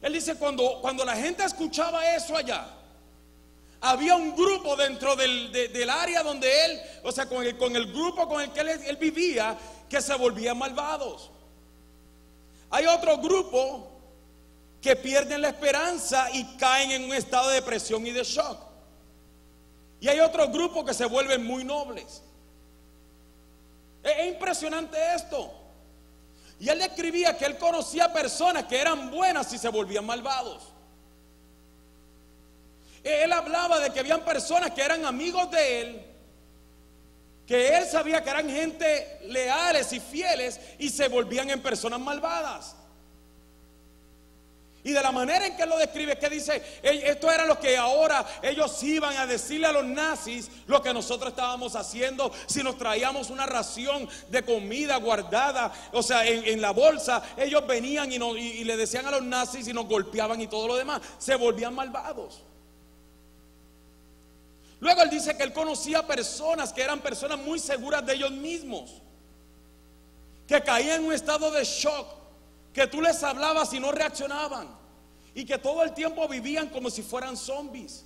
[0.00, 2.68] Él dice, cuando, cuando la gente escuchaba eso allá,
[3.82, 8.28] había un grupo dentro del, área donde él, o sea, con el, con el grupo
[8.28, 9.58] con el que él, vivía,
[9.88, 11.30] que se volvían malvados.
[12.70, 13.90] Hay otro grupo
[14.80, 18.56] que pierden la esperanza y caen en un estado de depresión y de shock.
[20.00, 22.22] Y hay otros grupos que se vuelven muy nobles.
[24.04, 25.52] Es impresionante esto.
[26.60, 30.71] Y él escribía que él conocía personas que eran buenas y se volvían malvados.
[33.04, 36.06] Él hablaba de que habían personas que eran amigos de él,
[37.46, 42.76] que él sabía que eran gente leales y fieles y se volvían en personas malvadas.
[44.84, 48.26] Y de la manera en que lo describe, que dice, esto era lo que ahora
[48.42, 53.30] ellos iban a decirle a los nazis lo que nosotros estábamos haciendo si nos traíamos
[53.30, 58.76] una ración de comida guardada, o sea, en, la bolsa, ellos venían y, y le
[58.76, 62.42] decían a los nazis y nos golpeaban y todo lo demás, se volvían malvados.
[64.82, 69.00] Luego él dice que él conocía personas que eran personas muy seguras de ellos mismos,
[70.48, 72.08] que caían en un estado de shock,
[72.72, 74.68] que tú les hablabas y no reaccionaban,
[75.36, 78.04] y que todo el tiempo vivían como si fueran zombies.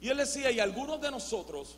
[0.00, 1.76] Y él decía, y algunos de nosotros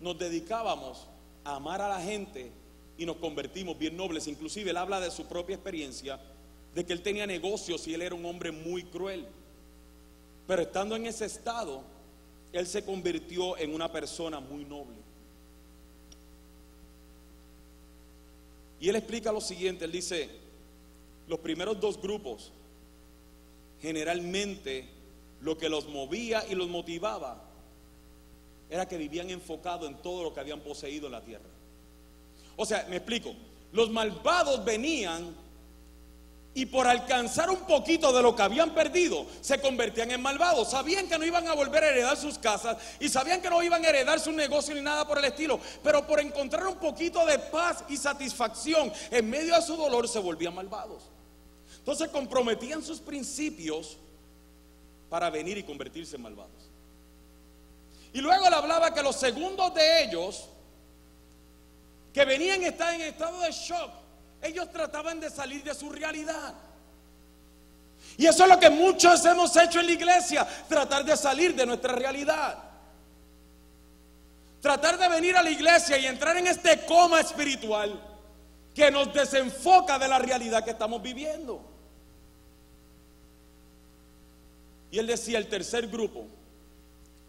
[0.00, 1.06] nos dedicábamos
[1.44, 2.50] a amar a la gente
[2.98, 4.26] y nos convertimos bien nobles.
[4.26, 6.18] Inclusive él habla de su propia experiencia,
[6.74, 9.24] de que él tenía negocios y él era un hombre muy cruel.
[10.46, 11.82] Pero estando en ese estado,
[12.52, 14.96] él se convirtió en una persona muy noble.
[18.80, 20.28] Y él explica lo siguiente, él dice,
[21.26, 22.52] los primeros dos grupos,
[23.80, 24.88] generalmente
[25.40, 27.42] lo que los movía y los motivaba
[28.68, 31.44] era que vivían enfocados en todo lo que habían poseído en la tierra.
[32.56, 33.34] O sea, me explico,
[33.72, 35.34] los malvados venían
[36.56, 40.70] y por alcanzar un poquito de lo que habían perdido, se convertían en malvados.
[40.70, 43.84] Sabían que no iban a volver a heredar sus casas y sabían que no iban
[43.84, 47.38] a heredar su negocio ni nada por el estilo, pero por encontrar un poquito de
[47.38, 51.02] paz y satisfacción en medio de su dolor, se volvían malvados.
[51.76, 53.98] Entonces comprometían sus principios
[55.10, 56.70] para venir y convertirse en malvados.
[58.14, 60.48] Y luego le hablaba que los segundos de ellos,
[62.14, 64.05] que venían estar en estado de shock,
[64.42, 66.54] ellos trataban de salir de su realidad.
[68.18, 71.66] Y eso es lo que muchos hemos hecho en la iglesia, tratar de salir de
[71.66, 72.58] nuestra realidad.
[74.60, 78.00] Tratar de venir a la iglesia y entrar en este coma espiritual
[78.74, 81.60] que nos desenfoca de la realidad que estamos viviendo.
[84.90, 86.26] Y él decía, el tercer grupo,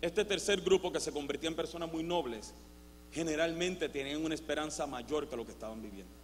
[0.02, 2.54] este tercer grupo que se convertía en personas muy nobles,
[3.12, 6.17] generalmente tenían una esperanza mayor que lo que estaban viviendo.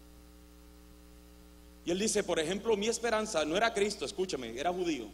[1.85, 5.07] Y él dice, por ejemplo, mi esperanza no era Cristo, escúchame, era judío.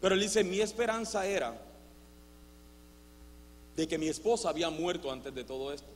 [0.00, 1.60] Pero él dice, mi esperanza era
[3.74, 5.88] de que mi esposa había muerto antes de todo esto.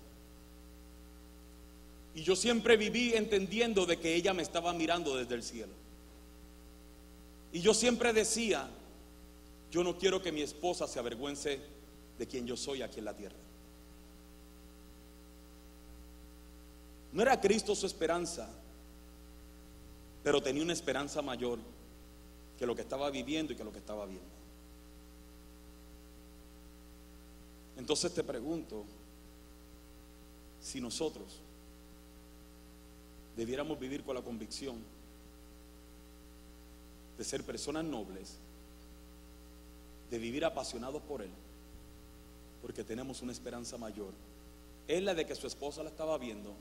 [2.14, 5.72] Y yo siempre viví entendiendo de que ella me estaba mirando desde el cielo.
[7.52, 8.68] Y yo siempre decía,
[9.70, 11.60] yo no quiero que mi esposa se avergüence
[12.18, 13.36] de quien yo soy aquí en la tierra.
[17.12, 18.48] No era Cristo su esperanza,
[20.22, 21.58] pero tenía una esperanza mayor
[22.58, 24.30] que lo que estaba viviendo y que lo que estaba viendo.
[27.76, 28.84] Entonces te pregunto
[30.60, 31.40] si nosotros
[33.36, 34.76] debiéramos vivir con la convicción
[37.18, 38.36] de ser personas nobles,
[40.10, 41.30] de vivir apasionados por Él,
[42.60, 44.12] porque tenemos una esperanza mayor.
[44.86, 46.54] Es la de que su esposa la estaba viendo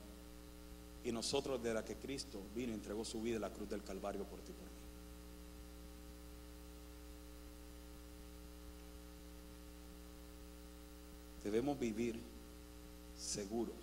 [1.04, 3.82] y nosotros de la que Cristo vino y entregó su vida en la cruz del
[3.82, 4.72] Calvario por ti por mí.
[11.44, 12.20] Debemos vivir
[13.18, 13.74] seguros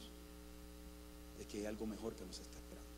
[1.38, 2.90] de que hay algo mejor que nos está esperando.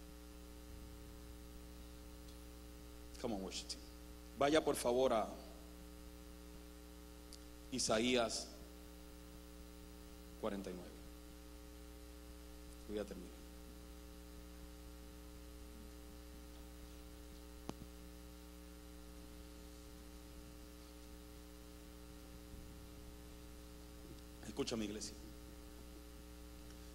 [3.22, 3.68] Come on, worship
[4.38, 5.28] Vaya por favor a
[7.72, 8.48] Isaías
[10.42, 10.90] 49.
[12.90, 13.31] Voy a terminar.
[24.62, 25.16] Escucha mi iglesia.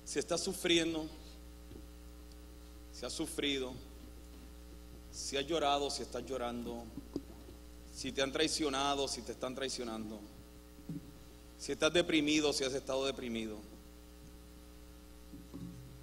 [0.05, 1.05] Si estás sufriendo,
[2.93, 3.73] si has sufrido,
[5.11, 6.85] si has llorado, si estás llorando,
[7.93, 10.21] si te han traicionado, si te están traicionando,
[11.59, 13.57] si estás deprimido, si has estado deprimido,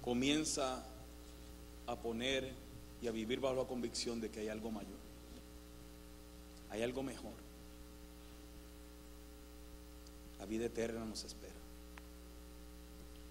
[0.02, 0.84] comienza
[1.86, 2.52] a poner
[3.00, 4.98] y a vivir bajo la convicción de que hay algo mayor,
[6.68, 7.32] hay algo mejor.
[10.38, 11.53] La vida eterna nos espera.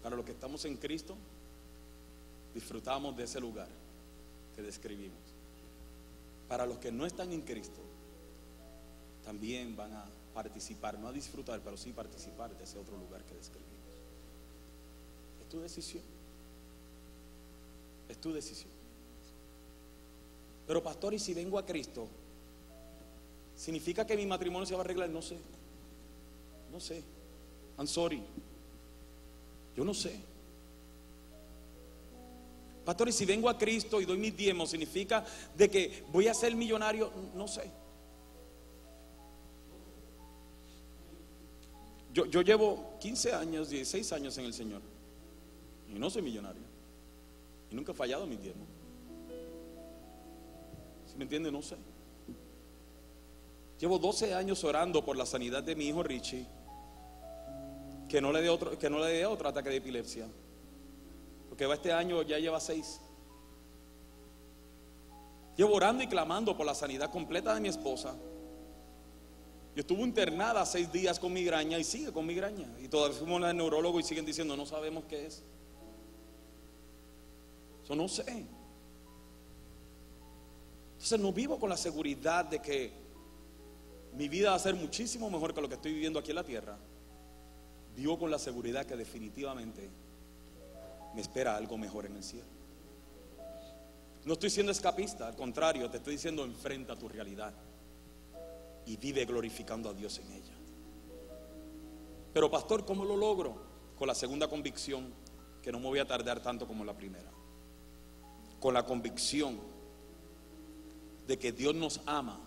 [0.04, 1.16] Para los que estamos en Cristo,
[2.54, 3.70] disfrutamos de ese lugar
[4.54, 5.18] que describimos.
[6.49, 7.80] Para los que no están en Cristo,
[9.24, 13.34] también van a participar, no a disfrutar, pero sí participar de ese otro lugar que
[13.34, 13.74] describimos.
[15.41, 16.04] Es tu decisión.
[18.10, 18.72] Es tu decisión.
[20.68, 22.08] Pero pastor, ¿y si vengo a Cristo?
[23.56, 25.10] ¿Significa que mi matrimonio se va a arreglar?
[25.10, 25.38] No sé.
[26.72, 27.04] No sé.
[27.78, 28.22] I'm sorry.
[29.76, 30.19] Yo no sé.
[32.86, 36.34] Pastor, y si vengo a Cristo y doy mis diezmos, ¿significa de que voy a
[36.34, 37.11] ser millonario?
[37.34, 37.71] No sé.
[42.13, 44.82] Yo, yo llevo 15 años, 16 años en el Señor.
[45.89, 46.61] Y no soy millonario.
[47.71, 48.67] Y nunca he fallado mis diezmos.
[51.07, 51.51] Si me entiende?
[51.51, 51.78] No sé.
[53.80, 56.45] Llevo 12 años orando por la sanidad de mi hijo Richie.
[58.14, 60.28] Que no le dé otro, que no le dé otro ataque de epilepsia.
[61.49, 63.01] Porque va este año, ya lleva seis.
[65.57, 68.14] Llevo orando y clamando por la sanidad completa de mi esposa.
[69.76, 72.72] Yo estuve internada seis días con migraña y sigue con migraña.
[72.84, 75.41] Y todavía fuimos al neurólogo y siguen diciendo, no sabemos qué es.
[77.84, 78.45] Eso no sé.
[80.91, 82.93] Entonces no vivo con la seguridad de que
[84.14, 86.43] mi vida va a ser muchísimo mejor que lo que estoy viviendo aquí en la
[86.43, 86.78] tierra.
[87.95, 89.89] Vivo con la seguridad que definitivamente
[91.13, 92.47] me espera algo mejor en el cielo.
[94.25, 97.53] No estoy siendo escapista, al contrario, te estoy diciendo enfrenta tu realidad
[98.85, 100.53] y vive glorificando a Dios en ella.
[102.33, 103.55] Pero pastor, ¿cómo lo logro?
[103.97, 105.13] Con la segunda convicción,
[105.61, 107.31] que no me voy a tardar tanto como la primera.
[108.59, 109.59] Con la convicción
[111.27, 112.39] de que Dios nos ama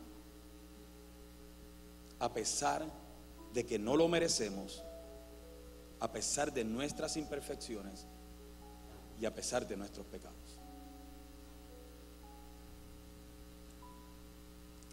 [2.18, 2.84] a pesar
[3.52, 4.82] de que no lo merecemos,
[6.00, 8.06] a pesar de nuestras imperfecciones
[9.20, 10.36] y a pesar de nuestros pecados.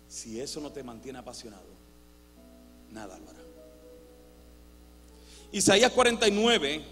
[0.07, 1.67] Si eso no te mantiene apasionado,
[2.91, 3.39] nada lo hará.
[5.51, 6.83] Isaías 49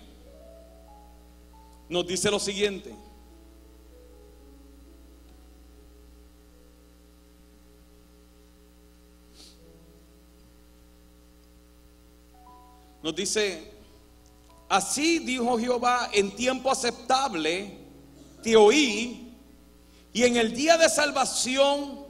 [1.90, 2.94] nos dice lo siguiente.
[13.04, 13.71] Nos dice,
[14.72, 17.78] así dijo Jehová, en tiempo aceptable
[18.42, 19.38] te oí
[20.14, 22.06] y en el día de salvación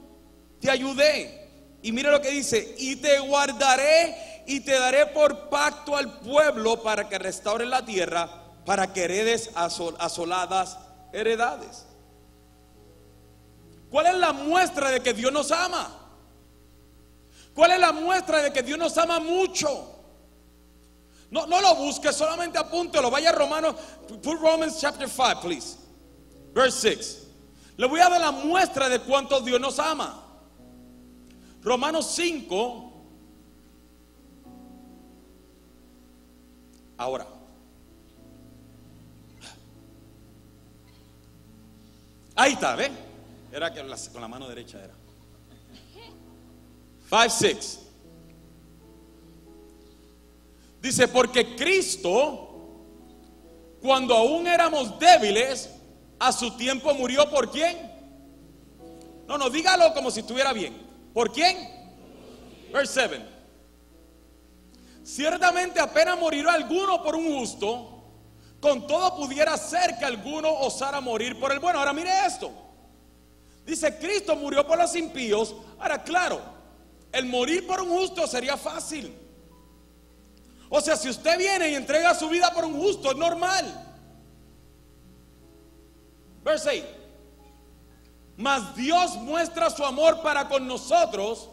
[0.60, 1.40] te ayudé.
[1.82, 6.80] Y mire lo que dice, y te guardaré y te daré por pacto al pueblo
[6.80, 8.30] para que restaure la tierra,
[8.64, 10.78] para que heredes asoladas
[11.12, 11.84] heredades.
[13.90, 15.98] ¿Cuál es la muestra de que Dios nos ama?
[17.54, 20.01] ¿Cuál es la muestra de que Dios nos ama mucho?
[21.32, 23.10] No, no lo busque, solamente apúntelo.
[23.10, 23.74] Vaya a Romanos,
[24.06, 25.78] put Romans chapter 5, please.
[26.54, 27.26] Verse 6.
[27.78, 30.22] Le voy a dar la muestra de cuánto Dios nos ama.
[31.62, 32.92] Romanos 5.
[36.98, 37.26] Ahora.
[42.34, 42.90] Ahí está, ¿ve?
[43.50, 43.80] Era que
[44.12, 44.94] con la mano derecha era.
[47.08, 47.81] 5, 6.
[50.82, 52.48] Dice, porque Cristo,
[53.80, 55.70] cuando aún éramos débiles,
[56.18, 57.88] a su tiempo murió por quién?
[59.28, 60.76] No, no, dígalo como si estuviera bien.
[61.14, 61.56] ¿Por quién?
[62.72, 63.24] Verse 7.
[65.04, 68.02] Ciertamente apenas morirá alguno por un justo,
[68.58, 71.78] con todo pudiera ser que alguno osara morir por el bueno.
[71.78, 72.50] Ahora mire esto.
[73.64, 75.54] Dice, Cristo murió por los impíos.
[75.78, 76.40] Ahora, claro,
[77.12, 79.21] el morir por un justo sería fácil.
[80.74, 83.94] O sea, si usted viene y entrega su vida por un justo, es normal.
[86.42, 86.86] Verse 8.
[88.38, 91.50] Mas Dios muestra su amor para con nosotros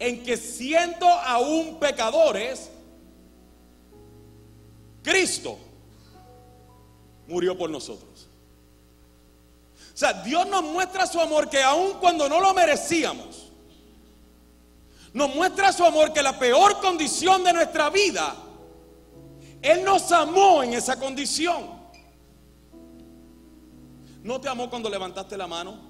[0.00, 2.68] en que siendo aún pecadores,
[5.04, 5.56] Cristo
[7.28, 8.26] murió por nosotros.
[9.94, 13.47] O sea, Dios nos muestra su amor que aún cuando no lo merecíamos,
[15.12, 18.34] nos muestra su amor que la peor condición de nuestra vida,
[19.62, 21.78] Él nos amó en esa condición.
[24.22, 25.88] ¿No te amó cuando levantaste la mano?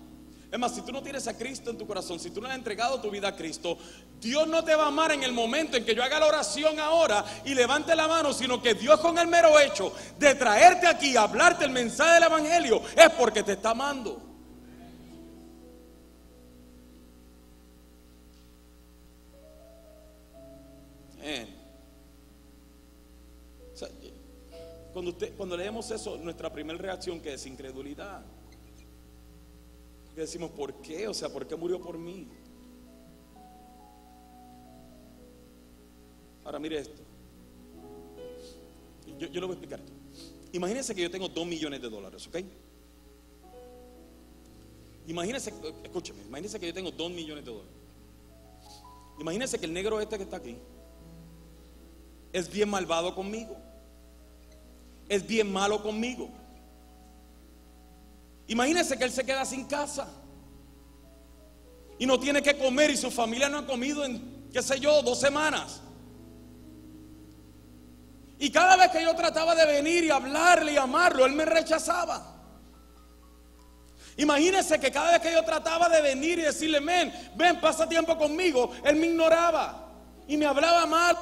[0.51, 2.55] Es más, si tú no tienes a Cristo en tu corazón, si tú no has
[2.55, 3.77] entregado tu vida a Cristo,
[4.19, 6.81] Dios no te va a amar en el momento en que yo haga la oración
[6.81, 11.17] ahora y levante la mano, sino que Dios con el mero hecho de traerte aquí,
[11.17, 14.28] hablarte el mensaje del Evangelio, es porque te está amando.
[25.37, 28.25] Cuando leemos eso, nuestra primera reacción que es incredulidad.
[30.15, 31.09] Que decimos, ¿por qué?
[31.09, 32.29] O sea, ¿por qué murió por mí?
[36.45, 37.03] Ahora mire esto.
[39.19, 39.93] Yo, yo le voy a explicar esto.
[40.53, 42.37] Imagínense que yo tengo 2 millones de dólares, ¿ok?
[45.07, 45.53] Imagínense,
[45.85, 47.73] escúcheme, imagínense que yo tengo 2 millones de dólares.
[49.19, 50.57] Imagínense que el negro este que está aquí
[52.33, 53.57] es bien malvado conmigo.
[55.09, 56.29] Es bien malo conmigo.
[58.47, 60.09] Imagínense que él se queda sin casa
[61.99, 65.03] y no tiene que comer y su familia no ha comido en, qué sé yo,
[65.03, 65.81] dos semanas.
[68.39, 72.37] Y cada vez que yo trataba de venir y hablarle y amarlo, él me rechazaba.
[74.17, 78.17] Imagínense que cada vez que yo trataba de venir y decirle, men, ven, pasa tiempo
[78.17, 79.89] conmigo, él me ignoraba
[80.27, 81.17] y me hablaba mal.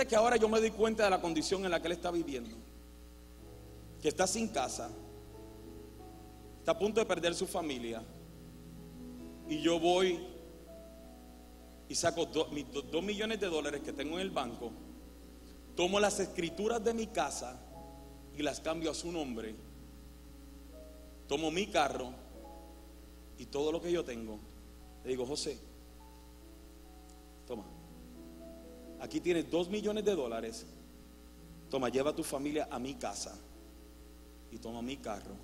[0.00, 2.10] Imagínense que ahora yo me doy cuenta de la condición en la que él está
[2.10, 2.56] viviendo.
[4.00, 4.90] Que está sin casa,
[6.58, 8.02] está a punto de perder su familia.
[9.48, 10.18] Y yo voy
[11.88, 14.70] y saco mis dos millones de dólares que tengo en el banco,
[15.76, 17.60] tomo las escrituras de mi casa
[18.34, 19.54] y las cambio a su nombre,
[21.26, 22.12] tomo mi carro
[23.36, 24.38] y todo lo que yo tengo,
[25.02, 25.58] le digo, José,
[29.00, 30.66] aquí tienes dos millones de dólares,
[31.68, 33.36] toma, lleva a tu familia a mi casa
[34.50, 35.34] y toma mi carro.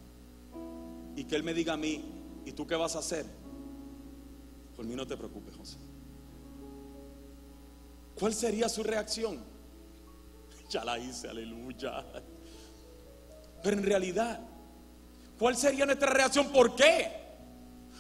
[1.17, 2.05] Y que él me diga a mí,
[2.45, 3.25] ¿y tú qué vas a hacer?
[4.77, 5.79] Por mí no te preocupes, José.
[8.19, 9.41] ¿Cuál sería su reacción?
[10.69, 12.05] Ya la hice, aleluya.
[13.63, 14.41] Pero en realidad,
[15.39, 16.49] ¿cuál sería nuestra reacción?
[16.49, 17.09] ¿Por qué?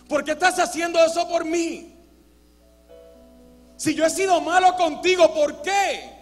[0.09, 1.96] ¿Por qué estás haciendo eso por mí?
[3.77, 6.17] Si yo he sido malo contigo, ¿por qué?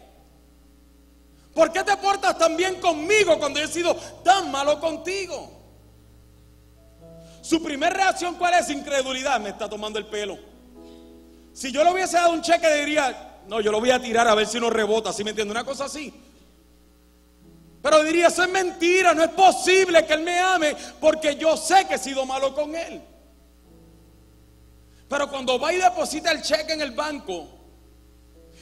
[1.54, 3.94] ¿Por qué te portas tan bien conmigo cuando he sido
[4.24, 5.50] tan malo contigo?
[7.40, 8.70] Su primera reacción, ¿cuál es?
[8.70, 9.38] Incredulidad.
[9.38, 10.38] Me está tomando el pelo.
[11.52, 14.34] Si yo le hubiese dado un cheque, diría, no, yo lo voy a tirar a
[14.34, 15.52] ver si no rebota, ¿sí me entiende?
[15.52, 16.12] Una cosa así.
[17.80, 21.86] Pero diría, eso es mentira, no es posible que Él me ame porque yo sé
[21.86, 23.02] que he sido malo con Él.
[25.14, 27.46] Pero cuando va y deposita el cheque en el banco,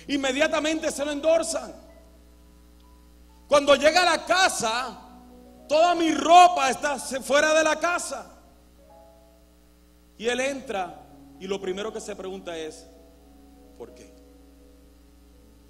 [0.06, 1.72] inmediatamente se lo endorsan.
[3.48, 5.00] Cuando llega a la casa,
[5.66, 8.38] toda mi ropa está fuera de la casa.
[10.18, 11.02] Y él entra
[11.40, 12.86] y lo primero que se pregunta es,
[13.78, 14.12] ¿por qué?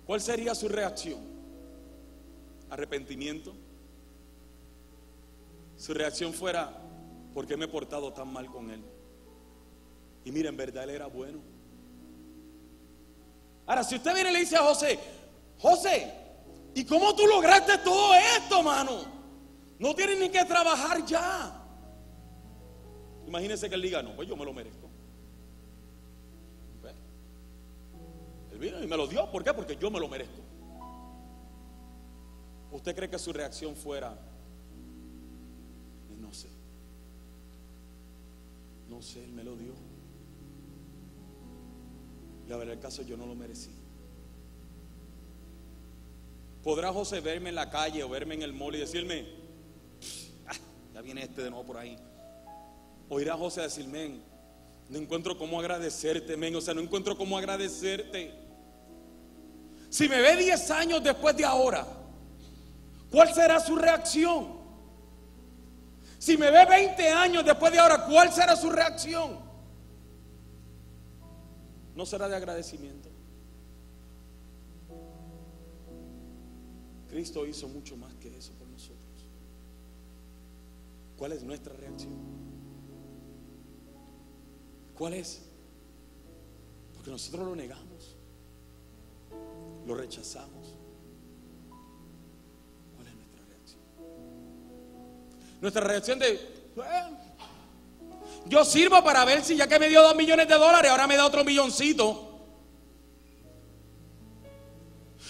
[0.04, 1.20] ¿Cuál sería su reacción?
[2.70, 3.54] ¿Arrepentimiento?
[5.76, 6.76] Su reacción fuera,
[7.32, 8.82] ¿por qué me he portado tan mal con él?
[10.24, 11.40] Y mira, en verdad él era bueno.
[13.66, 14.98] Ahora, si usted viene y le dice a José,
[15.58, 16.12] José,
[16.74, 19.04] ¿y cómo tú lograste todo esto, mano?
[19.78, 21.58] No tienes ni que trabajar ya.
[23.26, 24.92] Imagínese que él diga, no, pues yo me lo merezco.
[28.62, 29.30] y me lo dio.
[29.30, 29.52] ¿Por qué?
[29.52, 30.40] Porque yo me lo merezco.
[32.70, 34.16] ¿Usted cree que su reacción fuera,
[36.18, 36.48] no sé,
[38.88, 39.74] no sé, él me lo dio?
[42.52, 43.70] Y a ver, el caso yo no lo merecí.
[46.62, 49.24] ¿Podrá José verme en la calle o verme en el mall y decirme,
[50.46, 50.52] ah,
[50.92, 51.96] ya viene este de nuevo por ahí?
[53.08, 54.18] O irá José a decirme,
[54.90, 58.34] no encuentro cómo agradecerte, men, o sea, no encuentro cómo agradecerte.
[59.88, 61.86] Si me ve 10 años después de ahora,
[63.10, 64.60] ¿cuál será su reacción?
[66.18, 69.51] Si me ve 20 años después de ahora, ¿cuál será su reacción?
[71.94, 73.08] No será de agradecimiento.
[77.08, 78.98] Cristo hizo mucho más que eso por nosotros.
[81.16, 82.14] ¿Cuál es nuestra reacción?
[84.94, 85.42] ¿Cuál es?
[86.94, 88.16] Porque nosotros lo negamos
[89.86, 90.74] lo rechazamos.
[92.94, 93.80] ¿Cuál es nuestra reacción?
[95.60, 96.40] Nuestra reacción de,
[98.46, 101.16] yo sirvo para ver si ya que me dio dos millones de dólares, ahora me
[101.16, 102.28] da otro milloncito.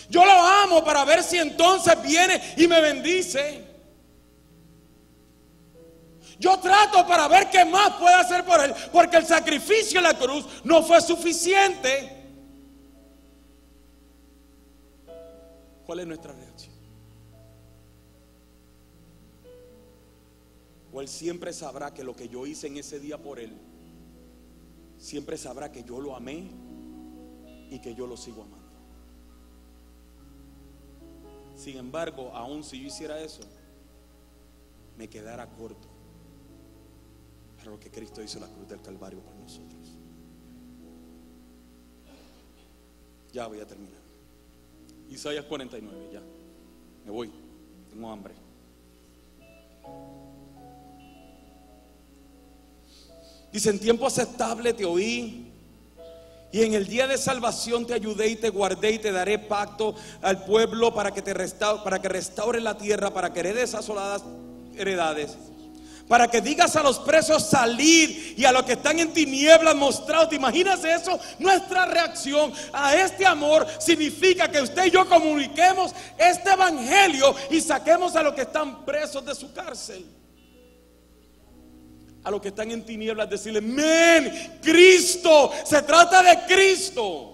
[0.08, 3.64] Yo lo amo para ver si entonces viene y me bendice.
[6.38, 10.18] Yo trato para ver qué más puede hacer por él, porque el sacrificio en la
[10.18, 12.18] cruz no fue suficiente.
[15.86, 16.71] ¿Cuál es nuestra reacción?
[20.92, 23.52] O él siempre sabrá que lo que yo hice en ese día por él,
[24.98, 26.50] siempre sabrá que yo lo amé
[27.70, 28.62] y que yo lo sigo amando.
[31.56, 33.42] Sin embargo, aun si yo hiciera eso,
[34.98, 35.88] me quedara corto
[37.56, 39.96] para lo que Cristo hizo en la cruz del Calvario por nosotros.
[43.32, 44.02] Ya voy a terminar.
[45.08, 46.20] Isaías 49, ya.
[47.04, 47.30] Me voy.
[47.88, 48.34] Tengo hambre.
[53.52, 55.48] Dice, en tiempo aceptable te oí.
[56.50, 59.94] Y en el día de salvación te ayudé y te guardé y te daré pacto
[60.20, 64.22] al pueblo para que te restaure, para que restaure la tierra, para que heredes asoladas
[64.76, 65.36] heredades
[66.08, 70.28] para que digas a los presos salir y a los que están en tinieblas mostrados.
[70.28, 71.18] ¿Te imaginas eso?
[71.38, 78.14] Nuestra reacción a este amor significa que usted y yo comuniquemos este evangelio y saquemos
[78.14, 80.04] a los que están presos de su cárcel.
[82.24, 87.32] A los que están en tinieblas decirle, men, Cristo, se trata de Cristo.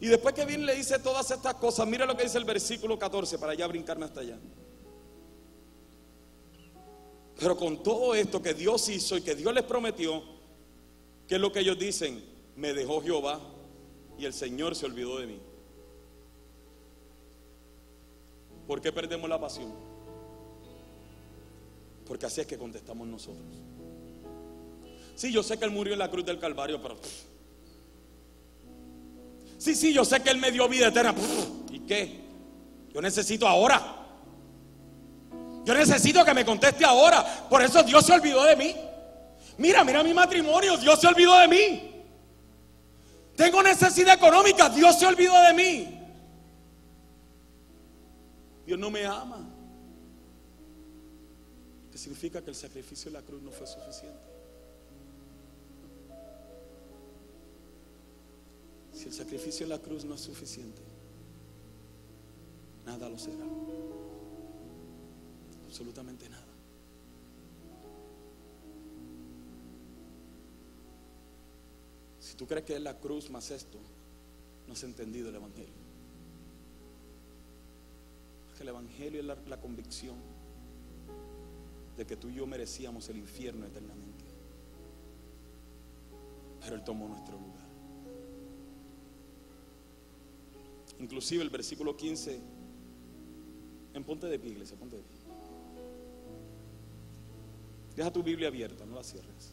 [0.00, 2.98] Y después que viene le dice todas estas cosas, mira lo que dice el versículo
[2.98, 4.38] 14 para ya brincarme hasta allá.
[7.38, 10.22] Pero con todo esto que Dios hizo y que Dios les prometió,
[11.28, 12.24] ¿qué es lo que ellos dicen?
[12.56, 13.40] Me dejó Jehová
[14.18, 15.40] y el Señor se olvidó de mí.
[18.66, 19.89] ¿Por qué perdemos la pasión?
[22.10, 23.46] Porque así es que contestamos nosotros.
[25.14, 26.96] Sí, yo sé que Él murió en la cruz del Calvario, pero
[29.58, 31.14] Sí, sí, yo sé que Él me dio vida eterna.
[31.70, 32.20] ¿Y qué?
[32.92, 34.08] Yo necesito ahora.
[35.64, 37.46] Yo necesito que me conteste ahora.
[37.48, 38.74] Por eso Dios se olvidó de mí.
[39.58, 40.76] Mira, mira mi matrimonio.
[40.78, 42.04] Dios se olvidó de mí.
[43.36, 44.68] Tengo necesidad económica.
[44.68, 46.00] Dios se olvidó de mí.
[48.66, 49.59] Dios no me ama.
[52.00, 54.22] ¿Qué significa que el sacrificio de la cruz no fue suficiente?
[58.94, 60.80] Si el sacrificio en la cruz no es suficiente,
[62.86, 63.44] nada lo será.
[65.66, 66.46] Absolutamente nada.
[72.18, 73.76] Si tú crees que es la cruz más esto,
[74.66, 75.74] no has entendido el Evangelio.
[78.46, 80.39] Porque el Evangelio es la, la convicción
[82.00, 84.24] de que tú y yo merecíamos el infierno eternamente.
[86.62, 87.66] Pero Él tomó nuestro lugar.
[90.98, 92.40] Inclusive el versículo 15,
[93.92, 95.16] en ponte de pie, iglesia, ponte de pie.
[97.96, 99.52] Deja tu Biblia abierta, no la cierres.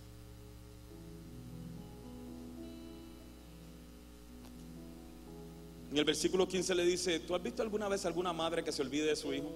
[5.91, 8.81] En el versículo 15 le dice, ¿tú has visto alguna vez alguna madre que se
[8.81, 9.51] olvide de su hijo?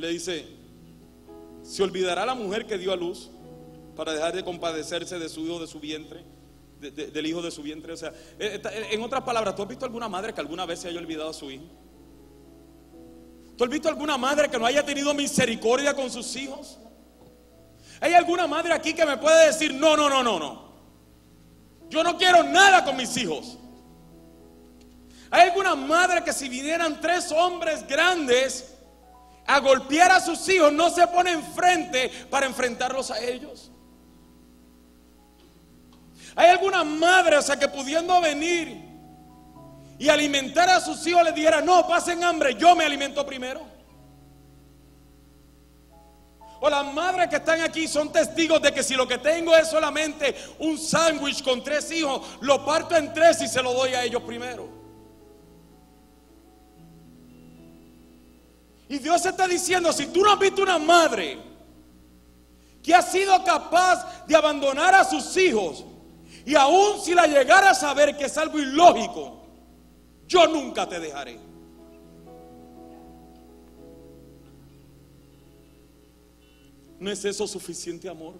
[0.00, 0.46] Le dice,
[1.62, 3.30] ¿se olvidará la mujer que dio a luz
[3.94, 6.24] para dejar de compadecerse de su hijo de su vientre?
[6.80, 7.92] del hijo de su vientre.
[7.92, 8.08] O sea,
[8.38, 10.98] eh, eh, en otras palabras, ¿tú has visto alguna madre que alguna vez se haya
[10.98, 11.64] olvidado a su hijo?
[13.54, 16.78] ¿Tú has visto alguna madre que no haya tenido misericordia con sus hijos?
[18.00, 20.70] ¿Hay alguna madre aquí que me puede decir, no, no, no, no, no?
[21.90, 23.58] Yo no quiero nada con mis hijos.
[25.30, 28.74] ¿Hay alguna madre que si vinieran tres hombres grandes
[29.46, 33.70] a golpear a sus hijos, no se pone enfrente para enfrentarlos a ellos?
[36.36, 38.90] Hay alguna madre, o sea, que pudiendo venir
[39.98, 43.68] y alimentar a sus hijos le dijera, no, pasen hambre, yo me alimento primero.
[46.60, 49.68] O las madres que están aquí son testigos de que si lo que tengo es
[49.68, 54.04] solamente un sándwich con tres hijos, lo parto en tres y se lo doy a
[54.04, 54.79] ellos primero.
[58.90, 61.38] Y Dios está diciendo, si tú no has visto una madre
[62.82, 65.84] que ha sido capaz de abandonar a sus hijos
[66.44, 69.46] y aun si la llegara a saber que es algo ilógico,
[70.26, 71.38] yo nunca te dejaré.
[76.98, 78.34] ¿No es eso suficiente amor?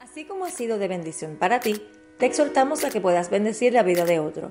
[0.00, 1.80] Así como ha sido de bendición para ti,
[2.18, 4.50] te exhortamos a que puedas bendecir la vida de otro.